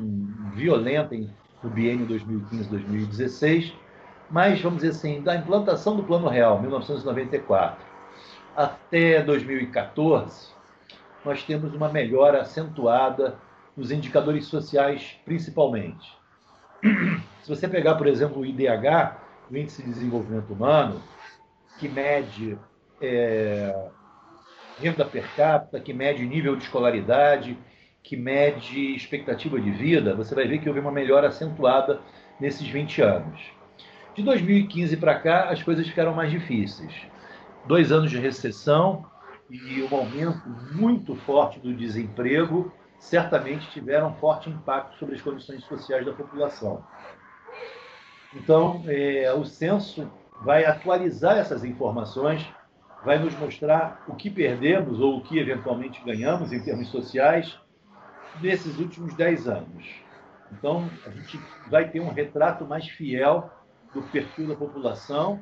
violenta 0.55 1.16
no 1.62 1.70
biênio 1.70 2.07
2015-2016, 2.07 3.72
mas, 4.31 4.61
vamos 4.61 4.83
dizer 4.83 4.90
assim, 4.90 5.22
da 5.22 5.37
implantação 5.37 5.96
do 5.96 6.03
Plano 6.03 6.29
Real, 6.29 6.61
1994, 6.61 7.85
até 8.57 9.22
2014, 9.22 10.54
nós 11.24 11.42
temos 11.42 11.74
uma 11.74 11.88
melhora 11.88 12.42
acentuada 12.42 13.37
nos 13.76 13.90
indicadores 13.90 14.46
sociais, 14.46 15.16
principalmente. 15.24 16.16
Se 17.42 17.48
você 17.48 17.66
pegar, 17.66 17.94
por 17.94 18.06
exemplo, 18.06 18.42
o 18.42 18.46
IDH, 18.46 19.16
o 19.50 19.56
Índice 19.56 19.82
de 19.82 19.88
Desenvolvimento 19.88 20.52
Humano, 20.52 21.02
que 21.78 21.88
mede 21.88 22.58
é, 23.00 23.88
renda 24.78 25.04
per 25.04 25.24
capita, 25.34 25.80
que 25.80 25.92
mede 25.92 26.24
nível 26.24 26.56
de 26.56 26.64
escolaridade, 26.64 27.58
que 28.02 28.16
mede 28.16 28.94
expectativa 28.94 29.58
de 29.58 29.70
vida, 29.70 30.14
você 30.14 30.34
vai 30.34 30.46
ver 30.46 30.58
que 30.58 30.68
houve 30.68 30.80
uma 30.80 30.92
melhora 30.92 31.28
acentuada 31.28 32.00
nesses 32.38 32.68
20 32.68 33.00
anos. 33.00 33.40
De 34.14 34.22
2015 34.22 34.96
para 34.98 35.18
cá, 35.18 35.48
as 35.48 35.62
coisas 35.62 35.87
ficaram 35.88 36.14
mais 36.14 36.30
difíceis. 36.30 36.92
Dois 37.66 37.90
anos 37.90 38.10
de 38.10 38.18
recessão 38.18 39.06
e 39.50 39.83
um 39.83 39.94
aumento 39.94 40.48
muito 40.72 41.14
forte 41.16 41.61
do 41.61 41.74
desemprego 41.74 42.72
certamente 42.98 43.70
tiveram 43.70 44.14
forte 44.14 44.48
impacto 44.48 44.98
sobre 44.98 45.14
as 45.14 45.22
condições 45.22 45.62
sociais 45.64 46.07
da 46.07 46.12
população. 46.12 46.83
Então, 48.35 48.83
é, 48.87 49.33
o 49.33 49.44
censo 49.44 50.11
vai 50.42 50.64
atualizar 50.64 51.37
essas 51.37 51.64
informações, 51.64 52.46
vai 53.04 53.18
nos 53.18 53.35
mostrar 53.38 54.02
o 54.09 54.14
que 54.14 54.30
perdemos 54.30 54.98
ou 54.98 55.18
o 55.18 55.22
que 55.22 55.38
eventualmente 55.38 56.02
ganhamos 56.04 56.52
em 56.52 56.62
termos 56.62 56.88
sociais 56.88 57.59
nesses 58.40 58.78
últimos 58.78 59.14
10 59.14 59.48
anos. 59.48 59.87
Então, 60.52 60.88
a 61.07 61.11
gente 61.11 61.38
vai 61.68 61.88
ter 61.88 62.00
um 62.00 62.11
retrato 62.11 62.64
mais 62.64 62.88
fiel 62.88 63.50
do 63.92 64.02
perfil 64.02 64.48
da 64.48 64.57
população. 64.57 65.40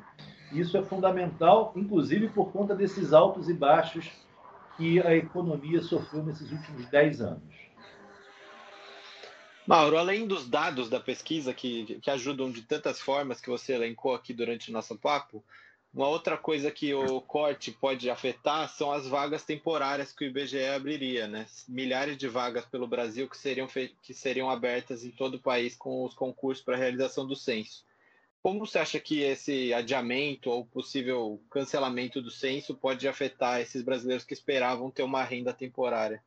Isso 0.53 0.77
é 0.77 0.83
fundamental, 0.83 1.73
inclusive 1.75 2.29
por 2.29 2.51
conta 2.51 2.75
desses 2.75 3.11
altos 3.11 3.49
e 3.49 3.53
baixos 3.53 4.11
que 4.77 4.99
a 5.01 5.15
economia 5.15 5.81
sofreu 5.81 6.23
nesses 6.23 6.51
últimos 6.51 6.85
10 6.87 7.21
anos. 7.21 7.53
Mauro, 9.65 9.97
além 9.97 10.27
dos 10.27 10.47
dados 10.47 10.89
da 10.89 10.99
pesquisa 10.99 11.53
que, 11.53 11.99
que 12.01 12.09
ajudam 12.09 12.51
de 12.51 12.61
tantas 12.63 12.99
formas 12.99 13.39
que 13.39 13.49
você 13.49 13.73
elencou 13.73 14.13
aqui 14.13 14.33
durante 14.33 14.69
o 14.69 14.73
nosso 14.73 14.97
papo, 14.97 15.43
uma 15.93 16.07
outra 16.07 16.35
coisa 16.35 16.71
que 16.71 16.93
o 16.93 17.21
corte 17.21 17.71
pode 17.71 18.09
afetar 18.09 18.67
são 18.67 18.91
as 18.91 19.07
vagas 19.07 19.43
temporárias 19.43 20.11
que 20.11 20.25
o 20.25 20.27
IBGE 20.27 20.65
abriria, 20.65 21.27
né? 21.27 21.45
Milhares 21.67 22.17
de 22.17 22.27
vagas 22.27 22.65
pelo 22.65 22.87
Brasil 22.87 23.29
que 23.29 23.37
seriam, 23.37 23.67
que 24.01 24.13
seriam 24.13 24.49
abertas 24.49 25.05
em 25.05 25.11
todo 25.11 25.35
o 25.35 25.41
país 25.41 25.75
com 25.75 26.03
os 26.03 26.15
concursos 26.15 26.63
para 26.63 26.75
a 26.75 26.79
realização 26.79 27.27
do 27.27 27.35
censo. 27.35 27.85
Como 28.43 28.59
você 28.59 28.77
acha 28.77 28.99
que 28.99 29.21
esse 29.21 29.73
adiamento 29.73 30.49
ou 30.49 30.65
possível 30.65 31.41
cancelamento 31.49 32.21
do 32.21 32.29
censo 32.29 32.75
pode 32.75 33.07
afetar 33.07 33.61
esses 33.61 33.81
brasileiros 33.81 34.25
que 34.25 34.33
esperavam 34.33 34.91
ter 34.91 35.01
uma 35.01 35.23
renda 35.23 35.53
temporária? 35.53 36.21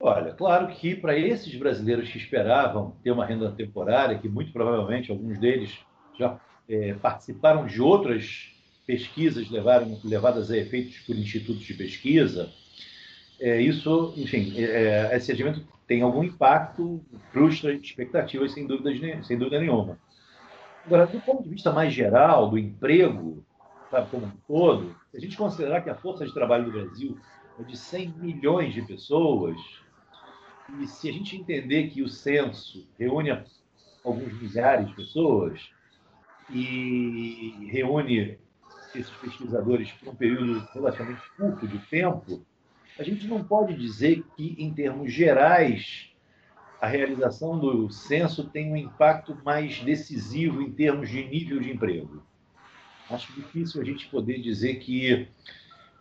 Olha, 0.00 0.32
claro 0.32 0.68
que 0.68 0.96
para 0.96 1.16
esses 1.16 1.54
brasileiros 1.56 2.08
que 2.08 2.16
esperavam 2.16 2.96
ter 3.04 3.10
uma 3.10 3.26
renda 3.26 3.52
temporária, 3.52 4.18
que 4.18 4.30
muito 4.30 4.50
provavelmente 4.50 5.10
alguns 5.10 5.38
deles 5.38 5.78
já 6.18 6.40
é, 6.66 6.94
participaram 6.94 7.66
de 7.66 7.82
outras 7.82 8.50
pesquisas 8.86 9.50
levaram, 9.50 10.00
levadas 10.02 10.50
a 10.50 10.56
efeitos 10.56 10.98
por 11.00 11.14
institutos 11.14 11.64
de 11.64 11.74
pesquisa, 11.74 12.50
é, 13.38 13.60
isso, 13.60 14.14
enfim, 14.16 14.54
é, 14.56 15.10
é 15.12 15.16
esse 15.18 15.30
adiamento 15.32 15.62
tem 15.86 16.00
algum 16.00 16.24
impacto, 16.24 17.04
frustra 17.30 17.74
expectativas, 17.74 18.52
sem 18.52 18.66
dúvida, 18.66 19.22
sem 19.22 19.36
dúvida 19.36 19.60
nenhuma. 19.60 19.98
Agora, 20.84 21.06
do 21.06 21.20
ponto 21.20 21.42
de 21.42 21.48
vista 21.48 21.72
mais 21.72 21.92
geral, 21.92 22.50
do 22.50 22.58
emprego, 22.58 23.44
sabe, 23.90 24.10
como 24.10 24.26
um 24.26 24.32
todo, 24.46 24.96
se 25.10 25.16
a 25.16 25.20
gente 25.20 25.36
considerar 25.36 25.82
que 25.82 25.90
a 25.90 25.94
força 25.94 26.26
de 26.26 26.34
trabalho 26.34 26.64
do 26.64 26.72
Brasil 26.72 27.18
é 27.58 27.62
de 27.62 27.76
100 27.76 28.08
milhões 28.16 28.74
de 28.74 28.82
pessoas, 28.82 29.56
e 30.80 30.86
se 30.86 31.08
a 31.08 31.12
gente 31.12 31.36
entender 31.36 31.88
que 31.88 32.02
o 32.02 32.08
censo 32.08 32.88
reúne 32.98 33.30
alguns 34.04 34.32
milhares 34.40 34.88
de 34.88 34.94
pessoas 34.94 35.70
e 36.50 37.68
reúne 37.70 38.38
esses 38.94 39.10
pesquisadores 39.16 39.92
por 39.92 40.08
um 40.08 40.14
período 40.14 40.66
relativamente 40.72 41.22
curto 41.36 41.66
de 41.66 41.78
tempo, 41.78 42.44
a 42.98 43.02
gente 43.02 43.26
não 43.26 43.42
pode 43.42 43.74
dizer 43.74 44.24
que, 44.36 44.54
em 44.58 44.72
termos 44.72 45.12
gerais, 45.12 46.11
a 46.82 46.88
realização 46.88 47.56
do 47.60 47.88
censo 47.92 48.50
tem 48.50 48.72
um 48.72 48.76
impacto 48.76 49.38
mais 49.44 49.78
decisivo 49.80 50.60
em 50.60 50.72
termos 50.72 51.08
de 51.08 51.24
nível 51.24 51.60
de 51.60 51.70
emprego. 51.70 52.20
Acho 53.08 53.32
difícil 53.34 53.80
a 53.80 53.84
gente 53.84 54.08
poder 54.08 54.40
dizer 54.40 54.80
que 54.80 55.28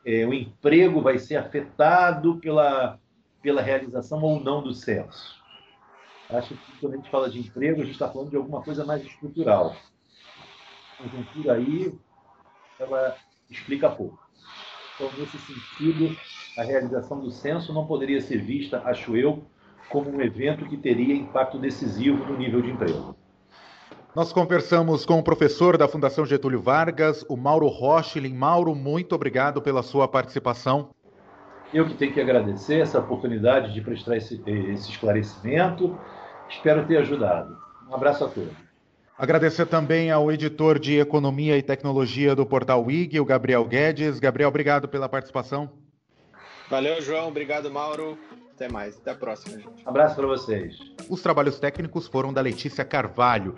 é, 0.03 0.25
o 0.25 0.33
emprego 0.33 0.99
vai 0.99 1.19
ser 1.19 1.35
afetado 1.35 2.37
pela 2.37 2.99
pela 3.43 3.61
realização 3.61 4.21
ou 4.21 4.39
não 4.39 4.63
do 4.63 4.73
censo. 4.73 5.39
Acho 6.29 6.55
que 6.55 6.79
quando 6.79 6.93
a 6.93 6.97
gente 6.97 7.09
fala 7.09 7.29
de 7.29 7.39
emprego, 7.39 7.81
a 7.81 7.85
gente 7.85 7.93
está 7.93 8.09
falando 8.09 8.29
de 8.29 8.37
alguma 8.37 8.61
coisa 8.63 8.83
mais 8.83 9.03
estrutural. 9.03 9.75
A 10.93 11.03
conjuntura 11.03 11.53
aí, 11.53 11.93
ela 12.79 13.15
explica 13.49 13.89
pouco. 13.89 14.19
Então, 14.95 15.11
nesse 15.17 15.37
sentido, 15.39 16.15
a 16.57 16.63
realização 16.63 17.19
do 17.19 17.31
censo 17.31 17.73
não 17.73 17.85
poderia 17.85 18.21
ser 18.21 18.41
vista, 18.41 18.81
acho 18.85 19.15
eu, 19.15 19.43
como 19.91 20.09
um 20.09 20.21
evento 20.21 20.65
que 20.65 20.77
teria 20.77 21.15
impacto 21.15 21.59
decisivo 21.59 22.25
no 22.25 22.37
nível 22.37 22.61
de 22.61 22.71
emprego. 22.71 23.15
Nós 24.15 24.33
conversamos 24.33 25.05
com 25.05 25.19
o 25.19 25.23
professor 25.23 25.77
da 25.77 25.87
Fundação 25.87 26.25
Getúlio 26.25 26.61
Vargas, 26.61 27.23
o 27.29 27.37
Mauro 27.37 27.67
Rochlin. 27.67 28.33
Mauro, 28.33 28.75
muito 28.75 29.15
obrigado 29.15 29.61
pela 29.61 29.81
sua 29.81 30.07
participação. 30.07 30.89
Eu 31.73 31.85
que 31.85 31.93
tenho 31.93 32.13
que 32.13 32.19
agradecer 32.19 32.81
essa 32.81 32.99
oportunidade 32.99 33.73
de 33.73 33.79
prestar 33.79 34.17
esse, 34.17 34.41
esse 34.45 34.91
esclarecimento. 34.91 35.97
Espero 36.49 36.85
ter 36.85 36.97
ajudado. 36.97 37.57
Um 37.89 37.95
abraço 37.95 38.25
a 38.25 38.27
todos. 38.27 38.51
Agradecer 39.17 39.65
também 39.67 40.11
ao 40.11 40.29
editor 40.31 40.77
de 40.77 40.99
Economia 40.99 41.57
e 41.57 41.61
Tecnologia 41.61 42.35
do 42.35 42.45
portal 42.45 42.83
WIG, 42.83 43.19
o 43.19 43.25
Gabriel 43.25 43.63
Guedes. 43.63 44.19
Gabriel, 44.19 44.49
obrigado 44.49 44.89
pela 44.89 45.07
participação. 45.07 45.69
Valeu, 46.69 47.01
João. 47.01 47.29
Obrigado, 47.29 47.71
Mauro. 47.71 48.17
Até 48.61 48.71
mais. 48.71 48.95
Até 48.95 49.09
a 49.09 49.15
próxima, 49.15 49.57
gente. 49.57 49.83
Um 49.83 49.89
abraço 49.89 50.15
para 50.15 50.27
vocês. 50.27 50.77
Os 51.09 51.19
trabalhos 51.19 51.57
técnicos 51.57 52.07
foram 52.07 52.31
da 52.31 52.41
Letícia 52.41 52.85
Carvalho. 52.85 53.55